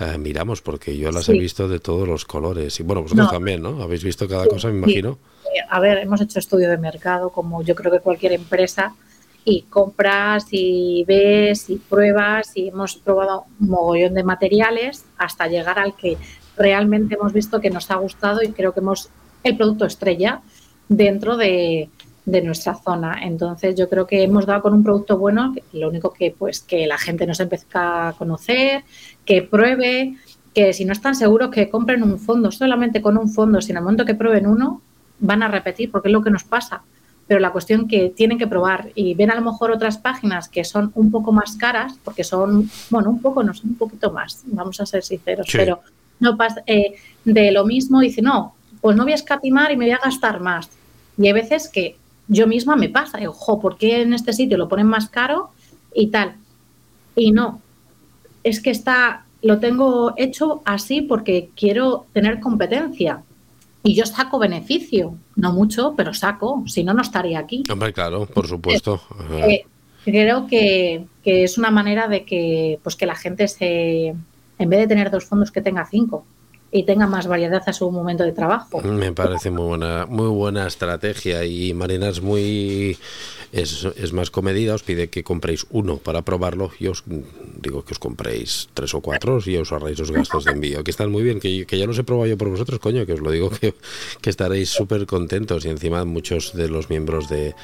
eh, 0.00 0.18
miramos, 0.18 0.62
porque 0.62 0.96
yo 0.96 1.10
las 1.10 1.28
he 1.28 1.32
visto 1.32 1.68
de 1.68 1.80
todos 1.80 2.06
los 2.08 2.24
colores. 2.24 2.78
Y 2.80 2.82
bueno, 2.82 3.02
vosotros 3.02 3.30
también, 3.30 3.62
¿no? 3.62 3.82
Habéis 3.82 4.04
visto 4.04 4.28
cada 4.28 4.46
cosa, 4.46 4.68
me 4.68 4.78
imagino. 4.78 5.18
A 5.68 5.80
ver, 5.80 5.98
hemos 5.98 6.20
hecho 6.20 6.38
estudio 6.38 6.68
de 6.70 6.78
mercado, 6.78 7.30
como 7.30 7.62
yo 7.62 7.74
creo 7.74 7.92
que 7.92 8.00
cualquier 8.00 8.32
empresa, 8.32 8.94
y 9.44 9.62
compras 9.62 10.46
y 10.50 11.04
ves 11.06 11.70
y 11.70 11.76
pruebas 11.76 12.52
y 12.54 12.68
hemos 12.68 12.96
probado 12.96 13.46
un 13.60 13.70
mogollón 13.70 14.12
de 14.12 14.22
materiales 14.22 15.06
hasta 15.16 15.46
llegar 15.46 15.78
al 15.78 15.96
que 15.96 16.18
realmente 16.56 17.14
hemos 17.14 17.32
visto 17.32 17.60
que 17.60 17.70
nos 17.70 17.90
ha 17.90 17.96
gustado 17.96 18.42
y 18.42 18.52
creo 18.52 18.74
que 18.74 18.80
hemos 18.80 19.08
el 19.42 19.56
producto 19.56 19.86
estrella 19.86 20.42
dentro 20.88 21.38
de, 21.38 21.88
de 22.26 22.42
nuestra 22.42 22.74
zona. 22.74 23.20
Entonces 23.22 23.74
yo 23.74 23.88
creo 23.88 24.06
que 24.06 24.22
hemos 24.22 24.44
dado 24.44 24.62
con 24.62 24.74
un 24.74 24.84
producto 24.84 25.16
bueno, 25.16 25.54
lo 25.72 25.88
único 25.88 26.12
que 26.12 26.34
pues 26.36 26.60
que 26.60 26.86
la 26.86 26.98
gente 26.98 27.26
nos 27.26 27.40
empieza 27.40 28.08
a 28.08 28.12
conocer, 28.12 28.84
que 29.24 29.42
pruebe, 29.42 30.16
que 30.54 30.74
si 30.74 30.84
no 30.84 30.92
están 30.92 31.14
seguros 31.14 31.50
que 31.50 31.70
compren 31.70 32.02
un 32.02 32.18
fondo, 32.18 32.50
solamente 32.50 33.00
con 33.00 33.16
un 33.16 33.30
fondo, 33.30 33.62
si 33.62 33.70
en 33.70 33.78
el 33.78 33.82
momento 33.82 34.04
que 34.04 34.14
prueben 34.14 34.46
uno, 34.46 34.82
van 35.20 35.42
a 35.42 35.48
repetir, 35.48 35.90
porque 35.90 36.08
es 36.08 36.12
lo 36.12 36.22
que 36.22 36.30
nos 36.30 36.44
pasa. 36.44 36.82
Pero 37.26 37.40
la 37.40 37.52
cuestión 37.52 37.88
que 37.88 38.08
tienen 38.08 38.38
que 38.38 38.46
probar 38.46 38.90
y 38.94 39.14
ven 39.14 39.30
a 39.30 39.34
lo 39.34 39.42
mejor 39.42 39.70
otras 39.70 39.98
páginas 39.98 40.48
que 40.48 40.64
son 40.64 40.92
un 40.94 41.10
poco 41.10 41.32
más 41.32 41.56
caras, 41.56 41.98
porque 42.02 42.24
son, 42.24 42.70
bueno, 42.90 43.10
un 43.10 43.20
poco, 43.20 43.42
no 43.42 43.52
son 43.52 43.70
un 43.70 43.76
poquito 43.76 44.10
más, 44.10 44.42
vamos 44.46 44.80
a 44.80 44.86
ser 44.86 45.02
sinceros, 45.02 45.46
pero 45.52 45.80
no 46.20 46.36
pasa 46.36 46.62
eh, 46.66 46.94
de 47.24 47.52
lo 47.52 47.66
mismo, 47.66 48.00
dice, 48.00 48.22
no, 48.22 48.54
pues 48.80 48.96
no 48.96 49.02
voy 49.02 49.12
a 49.12 49.16
escatimar 49.16 49.70
y 49.72 49.76
me 49.76 49.86
voy 49.86 49.92
a 49.92 50.00
gastar 50.02 50.40
más. 50.40 50.70
Y 51.18 51.26
hay 51.26 51.32
veces 51.32 51.68
que 51.68 51.96
yo 52.28 52.46
misma 52.46 52.76
me 52.76 52.88
pasa, 52.88 53.18
digo, 53.18 53.32
jo, 53.32 53.60
¿por 53.60 53.76
qué 53.76 54.02
en 54.02 54.14
este 54.14 54.32
sitio 54.32 54.56
lo 54.56 54.68
ponen 54.68 54.86
más 54.86 55.08
caro 55.08 55.50
y 55.94 56.08
tal? 56.08 56.34
Y 57.14 57.32
no, 57.32 57.60
es 58.42 58.60
que 58.60 58.70
está, 58.70 59.24
lo 59.42 59.58
tengo 59.58 60.14
hecho 60.16 60.62
así 60.64 61.02
porque 61.02 61.50
quiero 61.54 62.06
tener 62.12 62.40
competencia 62.40 63.22
y 63.82 63.94
yo 63.94 64.06
saco 64.06 64.38
beneficio, 64.38 65.14
no 65.36 65.52
mucho, 65.52 65.94
pero 65.96 66.12
saco, 66.12 66.64
si 66.66 66.84
no, 66.84 66.94
no 66.94 67.02
estaría 67.02 67.38
aquí. 67.38 67.62
Hombre, 67.70 67.92
claro, 67.92 68.26
por 68.26 68.46
supuesto. 68.46 69.00
Eh, 69.30 69.64
creo 70.04 70.46
que, 70.46 71.04
que, 71.22 71.44
es 71.44 71.58
una 71.58 71.70
manera 71.70 72.08
de 72.08 72.24
que, 72.24 72.78
pues 72.82 72.96
que 72.96 73.06
la 73.06 73.14
gente 73.14 73.48
se, 73.48 74.08
en 74.58 74.68
vez 74.68 74.80
de 74.80 74.86
tener 74.86 75.10
dos 75.10 75.24
fondos, 75.24 75.50
que 75.50 75.62
tenga 75.62 75.86
cinco 75.86 76.24
y 76.70 76.82
tenga 76.82 77.06
más 77.06 77.26
variedad 77.26 77.62
a 77.66 77.72
su 77.72 77.90
momento 77.90 78.24
de 78.24 78.32
trabajo. 78.32 78.80
Me 78.82 79.12
parece 79.12 79.50
muy 79.50 79.64
buena, 79.64 80.06
muy 80.06 80.28
buena 80.28 80.66
estrategia 80.66 81.44
y 81.44 81.72
Marina 81.72 82.08
es 82.08 82.20
muy 82.20 82.98
es, 83.52 83.86
es, 83.96 84.12
más 84.12 84.30
comedida, 84.30 84.74
os 84.74 84.82
pide 84.82 85.08
que 85.08 85.24
compréis 85.24 85.66
uno 85.70 85.98
para 85.98 86.22
probarlo 86.22 86.70
y 86.78 86.86
os 86.88 87.04
digo 87.60 87.84
que 87.84 87.94
os 87.94 87.98
compréis 87.98 88.68
tres 88.74 88.94
o 88.94 89.00
cuatro 89.00 89.40
y 89.44 89.56
os 89.56 89.72
ahorráis 89.72 89.98
los 89.98 90.10
gastos 90.10 90.44
de 90.44 90.52
envío, 90.52 90.84
que 90.84 90.90
están 90.90 91.10
muy 91.10 91.22
bien, 91.22 91.40
que, 91.40 91.64
ya 91.64 91.86
los 91.86 91.98
he 91.98 92.04
probado 92.04 92.26
yo 92.26 92.38
por 92.38 92.48
vosotros, 92.48 92.78
coño, 92.78 93.06
que 93.06 93.14
os 93.14 93.20
lo 93.20 93.30
digo 93.30 93.50
que, 93.50 93.74
que 94.20 94.30
estaréis 94.30 94.68
súper 94.70 95.06
contentos 95.06 95.64
y 95.64 95.68
encima 95.68 96.04
muchos 96.04 96.52
de 96.52 96.68
los 96.68 96.90
miembros 96.90 97.28
de 97.28 97.54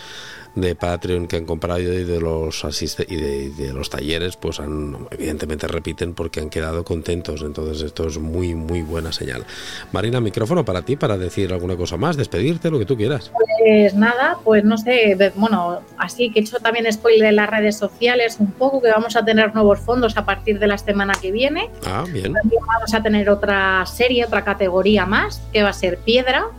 de 0.55 0.75
Patreon 0.75 1.27
que 1.27 1.37
han 1.37 1.45
comprado 1.45 1.81
y 1.81 2.05
de 2.05 2.21
los 2.21 2.65
asiste 2.65 3.05
y 3.09 3.17
de, 3.17 3.73
los 3.73 3.91
talleres, 3.91 4.37
pues 4.37 4.61
han 4.61 5.09
evidentemente 5.11 5.67
repiten 5.67 6.15
porque 6.15 6.41
han 6.41 6.51
quedado 6.51 6.85
contentos. 6.85 7.43
Entonces 7.43 7.83
esto 7.83 8.07
es 8.07 8.19
muy 8.19 8.55
muy 8.55 8.83
buena 8.83 9.13
señal. 9.13 9.45
Marina, 9.93 10.21
micrófono 10.21 10.65
para 10.65 10.83
ti 10.83 10.97
para 10.97 11.17
decir 11.17 11.53
alguna 11.53 11.77
cosa 11.77 11.97
más, 11.97 12.17
despedirte, 12.17 12.71
lo 12.71 12.79
que 12.79 12.87
tú 12.87 12.97
quieras. 12.97 13.33
Pues 13.59 13.95
nada, 13.95 14.39
pues 14.45 14.65
no 14.65 14.79
sé, 14.79 15.33
bueno, 15.35 15.81
así 15.99 16.31
que 16.31 16.41
he 16.41 16.43
hecho 16.43 16.59
también 16.59 16.91
spoiler 16.93 17.29
en 17.29 17.37
las 17.37 17.51
redes 17.51 17.77
sociales 17.77 18.37
un 18.39 18.53
poco 18.53 18.81
que 18.81 18.91
vamos 18.91 19.17
a 19.17 19.25
tener 19.25 19.55
nuevos 19.55 19.81
fondos 19.81 20.17
a 20.17 20.25
partir 20.25 20.59
de 20.59 20.67
la 20.67 20.79
semana 20.79 21.15
que 21.21 21.33
viene. 21.33 21.71
Ah, 21.87 22.05
bien. 22.11 22.33
vamos 22.33 22.95
a 22.95 23.03
tener 23.03 23.29
otra 23.31 23.85
serie, 23.87 24.25
otra 24.25 24.45
categoría 24.45 25.07
más, 25.07 25.43
que 25.53 25.63
va 25.63 25.71
a 25.71 25.73
ser 25.73 25.99
piedra 25.99 26.51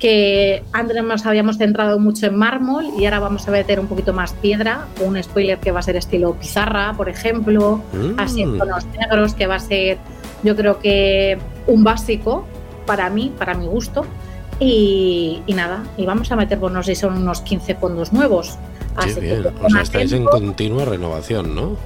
que 0.00 0.64
antes 0.72 1.00
nos 1.02 1.26
habíamos 1.26 1.58
centrado 1.58 1.98
mucho 1.98 2.26
en 2.26 2.34
mármol 2.34 2.86
y 2.98 3.04
ahora 3.04 3.20
vamos 3.20 3.46
a 3.46 3.50
meter 3.50 3.78
un 3.78 3.86
poquito 3.86 4.14
más 4.14 4.32
piedra, 4.32 4.86
un 5.00 5.22
spoiler 5.22 5.58
que 5.58 5.70
va 5.70 5.80
a 5.80 5.82
ser 5.82 5.96
estilo 5.96 6.34
pizarra, 6.34 6.94
por 6.96 7.10
ejemplo, 7.10 7.82
así 8.16 8.42
en 8.42 8.56
mm. 8.56 8.58
tonos 8.58 8.86
negros, 8.86 9.34
que 9.34 9.46
va 9.46 9.56
a 9.56 9.60
ser 9.60 9.98
yo 10.42 10.56
creo 10.56 10.78
que 10.78 11.38
un 11.66 11.84
básico 11.84 12.46
para 12.86 13.10
mí, 13.10 13.32
para 13.38 13.54
mi 13.54 13.66
gusto. 13.66 14.04
Y, 14.58 15.42
nada, 15.48 15.84
y 15.96 16.04
vamos 16.04 16.30
a 16.32 16.36
meter, 16.36 16.58
pues 16.58 16.72
no 16.72 16.82
sé 16.82 16.94
si 16.94 17.00
son 17.00 17.16
unos 17.16 17.40
15 17.40 17.76
fondos 17.76 18.12
nuevos. 18.12 18.58
Así 18.96 19.20
bien. 19.20 19.46
o 19.62 19.70
sea, 19.70 19.82
estáis 19.82 20.12
en 20.12 20.24
continua 20.24 20.84
renovación, 20.84 21.54
¿no? 21.54 21.76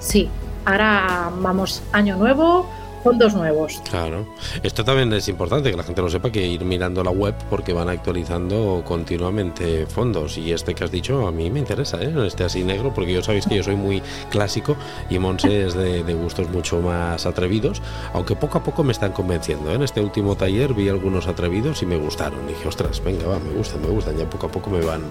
Sí, 0.00 0.28
ahora 0.64 1.30
vamos 1.40 1.82
año 1.92 2.16
nuevo, 2.16 2.68
fondos 3.06 3.34
nuevos. 3.34 3.80
Claro. 3.88 4.26
Esto 4.64 4.84
también 4.84 5.12
es 5.12 5.28
importante 5.28 5.70
que 5.70 5.76
la 5.76 5.84
gente 5.84 6.02
lo 6.02 6.10
sepa, 6.10 6.32
que 6.32 6.44
ir 6.44 6.64
mirando 6.64 7.04
la 7.04 7.12
web 7.12 7.36
porque 7.48 7.72
van 7.72 7.88
actualizando 7.88 8.82
continuamente 8.84 9.86
fondos. 9.86 10.36
Y 10.38 10.50
este 10.50 10.74
que 10.74 10.82
has 10.82 10.90
dicho 10.90 11.28
a 11.28 11.30
mí 11.30 11.48
me 11.48 11.60
interesa, 11.60 12.02
¿eh? 12.02 12.12
este 12.26 12.42
así 12.42 12.64
negro, 12.64 12.92
porque 12.92 13.12
yo 13.12 13.22
sabéis 13.22 13.46
que 13.46 13.54
yo 13.54 13.62
soy 13.62 13.76
muy 13.76 14.02
clásico 14.28 14.76
y 15.08 15.20
Monse 15.20 15.66
es 15.66 15.74
de, 15.74 16.14
gustos 16.14 16.50
mucho 16.50 16.80
más 16.80 17.26
atrevidos, 17.26 17.80
aunque 18.12 18.34
poco 18.34 18.58
a 18.58 18.64
poco 18.64 18.82
me 18.82 18.90
están 18.90 19.12
convenciendo. 19.12 19.70
¿eh? 19.70 19.74
En 19.74 19.84
este 19.84 20.00
último 20.00 20.34
taller 20.34 20.74
vi 20.74 20.88
algunos 20.88 21.28
atrevidos 21.28 21.82
y 21.82 21.86
me 21.86 21.96
gustaron. 21.96 22.44
dije, 22.48 22.66
ostras, 22.66 23.00
venga, 23.04 23.28
va, 23.28 23.38
me 23.38 23.52
gustan, 23.52 23.82
me 23.82 23.88
gustan. 23.88 24.16
Ya 24.18 24.28
poco 24.28 24.46
a 24.46 24.50
poco 24.50 24.68
me 24.68 24.84
van, 24.84 25.02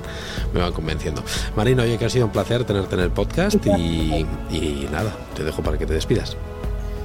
me 0.53 0.59
van 0.59 0.73
convenciendo. 0.73 1.23
Marina, 1.55 1.83
oye, 1.83 1.97
que 1.97 2.03
ha 2.03 2.09
sido 2.09 2.25
un 2.25 2.31
placer 2.33 2.65
tenerte 2.65 2.95
en 2.95 3.01
el 3.01 3.11
podcast 3.11 3.65
y 3.65 4.87
nada, 4.91 5.15
te 5.33 5.45
dejo 5.45 5.63
para 5.63 5.77
que 5.77 5.85
te 5.85 5.93
despidas. 5.93 6.35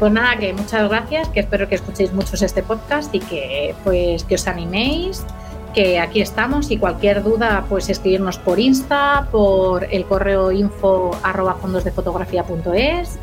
Pues 0.00 0.12
nada, 0.12 0.36
que 0.38 0.52
muchas 0.54 0.88
gracias, 0.88 1.28
que 1.28 1.40
espero 1.40 1.68
que 1.68 1.74
escuchéis 1.74 2.14
muchos 2.14 2.40
este 2.40 2.62
podcast 2.62 3.14
y 3.14 3.20
que 3.20 3.74
pues 3.84 4.24
que 4.24 4.36
os 4.36 4.48
animéis 4.48 5.26
que 5.74 6.00
aquí 6.00 6.22
estamos 6.22 6.70
y 6.70 6.78
cualquier 6.78 7.22
duda, 7.22 7.66
pues 7.68 7.90
escribirnos 7.90 8.38
por 8.38 8.58
Insta, 8.58 9.28
por 9.30 9.84
el 9.84 10.06
correo 10.06 10.52
info 10.52 11.10
arroba 11.22 11.56
fondosdefotografía.es, 11.56 13.18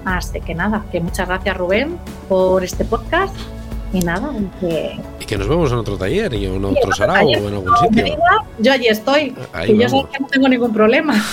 Así 0.06 0.40
que 0.40 0.54
nada, 0.54 0.86
que 0.90 1.00
muchas 1.00 1.28
gracias 1.28 1.54
Rubén 1.54 1.98
por 2.30 2.64
este 2.64 2.86
podcast 2.86 3.36
y 3.92 4.00
nada, 4.00 4.32
que... 4.60 4.98
Que 5.32 5.38
nos 5.38 5.48
vemos 5.48 5.72
en 5.72 5.78
otro 5.78 5.96
taller 5.96 6.34
y 6.34 6.44
en 6.44 6.62
otro 6.62 6.92
sarao 6.92 7.26
o 7.26 7.48
en 7.48 7.54
algún 7.54 7.74
sitio. 7.78 8.18
yo 8.58 8.70
allí 8.70 8.88
estoy. 8.88 9.34
y 9.66 9.78
yo 9.78 9.88
sé 9.88 10.04
que 10.12 10.20
no 10.20 10.26
tengo 10.26 10.46
ningún 10.46 10.74
problema. 10.74 11.14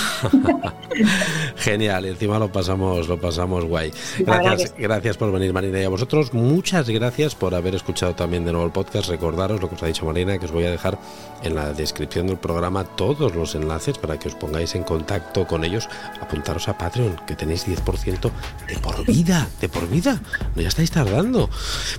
Genial, 1.57 2.05
encima 2.05 2.39
lo 2.39 2.49
pasamos, 2.49 3.09
lo 3.09 3.19
pasamos 3.19 3.65
guay. 3.65 3.91
Gracias, 4.19 4.73
gracias 4.77 5.17
por 5.17 5.33
venir, 5.33 5.51
Marina. 5.51 5.81
Y 5.81 5.83
a 5.83 5.89
vosotros, 5.89 6.33
muchas 6.33 6.89
gracias 6.89 7.35
por 7.35 7.53
haber 7.53 7.75
escuchado 7.75 8.15
también 8.15 8.45
de 8.45 8.53
nuevo 8.53 8.65
el 8.65 8.71
podcast. 8.71 9.09
Recordaros 9.09 9.59
lo 9.59 9.67
que 9.67 9.75
os 9.75 9.83
ha 9.83 9.87
dicho 9.87 10.05
Marina, 10.05 10.37
que 10.37 10.45
os 10.45 10.51
voy 10.53 10.63
a 10.63 10.71
dejar 10.71 10.97
en 11.43 11.55
la 11.55 11.73
descripción 11.73 12.27
del 12.27 12.37
programa 12.37 12.85
todos 12.85 13.35
los 13.35 13.53
enlaces 13.55 13.97
para 13.97 14.17
que 14.17 14.29
os 14.29 14.35
pongáis 14.35 14.75
en 14.75 14.83
contacto 14.83 15.45
con 15.45 15.65
ellos. 15.65 15.89
Apuntaros 16.21 16.69
a 16.69 16.77
Patreon, 16.77 17.17
que 17.27 17.35
tenéis 17.35 17.67
10% 17.67 18.31
de 18.65 18.77
por 18.77 19.05
vida, 19.05 19.49
de 19.59 19.67
por 19.67 19.89
vida. 19.89 20.21
No 20.55 20.61
ya 20.61 20.69
estáis 20.69 20.91
tardando. 20.91 21.49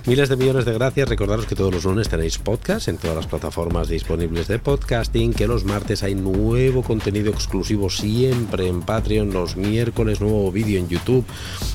Miles 0.07 0.29
de 0.29 0.35
millones 0.35 0.65
de 0.65 0.73
gracias. 0.73 1.07
Recordaros 1.07 1.45
que 1.45 1.55
todos 1.55 1.71
los 1.71 1.85
lunes 1.91 2.07
tenéis 2.07 2.37
podcast 2.37 2.87
en 2.87 2.95
todas 2.95 3.17
las 3.17 3.27
plataformas 3.27 3.89
disponibles 3.89 4.47
de 4.47 4.59
podcasting, 4.59 5.33
que 5.33 5.45
los 5.45 5.65
martes 5.65 6.03
hay 6.03 6.15
nuevo 6.15 6.83
contenido 6.83 7.33
exclusivo 7.33 7.89
siempre 7.89 8.69
en 8.69 8.81
Patreon, 8.81 9.33
los 9.33 9.57
miércoles 9.57 10.21
nuevo 10.21 10.49
vídeo 10.53 10.79
en 10.79 10.87
YouTube 10.87 11.25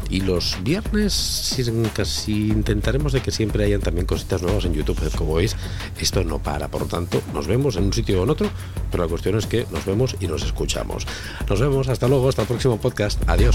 y 0.08 0.22
los 0.22 0.56
viernes 0.62 1.54
casi 1.92 2.48
intentaremos 2.48 3.12
de 3.12 3.20
que 3.20 3.30
siempre 3.30 3.64
hayan 3.64 3.82
también 3.82 4.06
cositas 4.06 4.40
nuevas 4.40 4.64
en 4.64 4.72
YouTube. 4.72 4.98
Como 5.14 5.34
veis, 5.34 5.54
esto 6.00 6.24
no 6.24 6.38
para, 6.38 6.68
por 6.68 6.80
lo 6.82 6.86
tanto, 6.86 7.20
nos 7.34 7.46
vemos 7.46 7.76
en 7.76 7.84
un 7.84 7.92
sitio 7.92 8.22
o 8.22 8.24
en 8.24 8.30
otro, 8.30 8.48
pero 8.90 9.02
la 9.02 9.10
cuestión 9.10 9.36
es 9.36 9.44
que 9.44 9.66
nos 9.70 9.84
vemos 9.84 10.16
y 10.20 10.28
nos 10.28 10.42
escuchamos. 10.44 11.06
Nos 11.46 11.60
vemos, 11.60 11.88
hasta 11.88 12.08
luego, 12.08 12.30
hasta 12.30 12.40
el 12.40 12.48
próximo 12.48 12.78
podcast. 12.80 13.20
Adiós. 13.28 13.54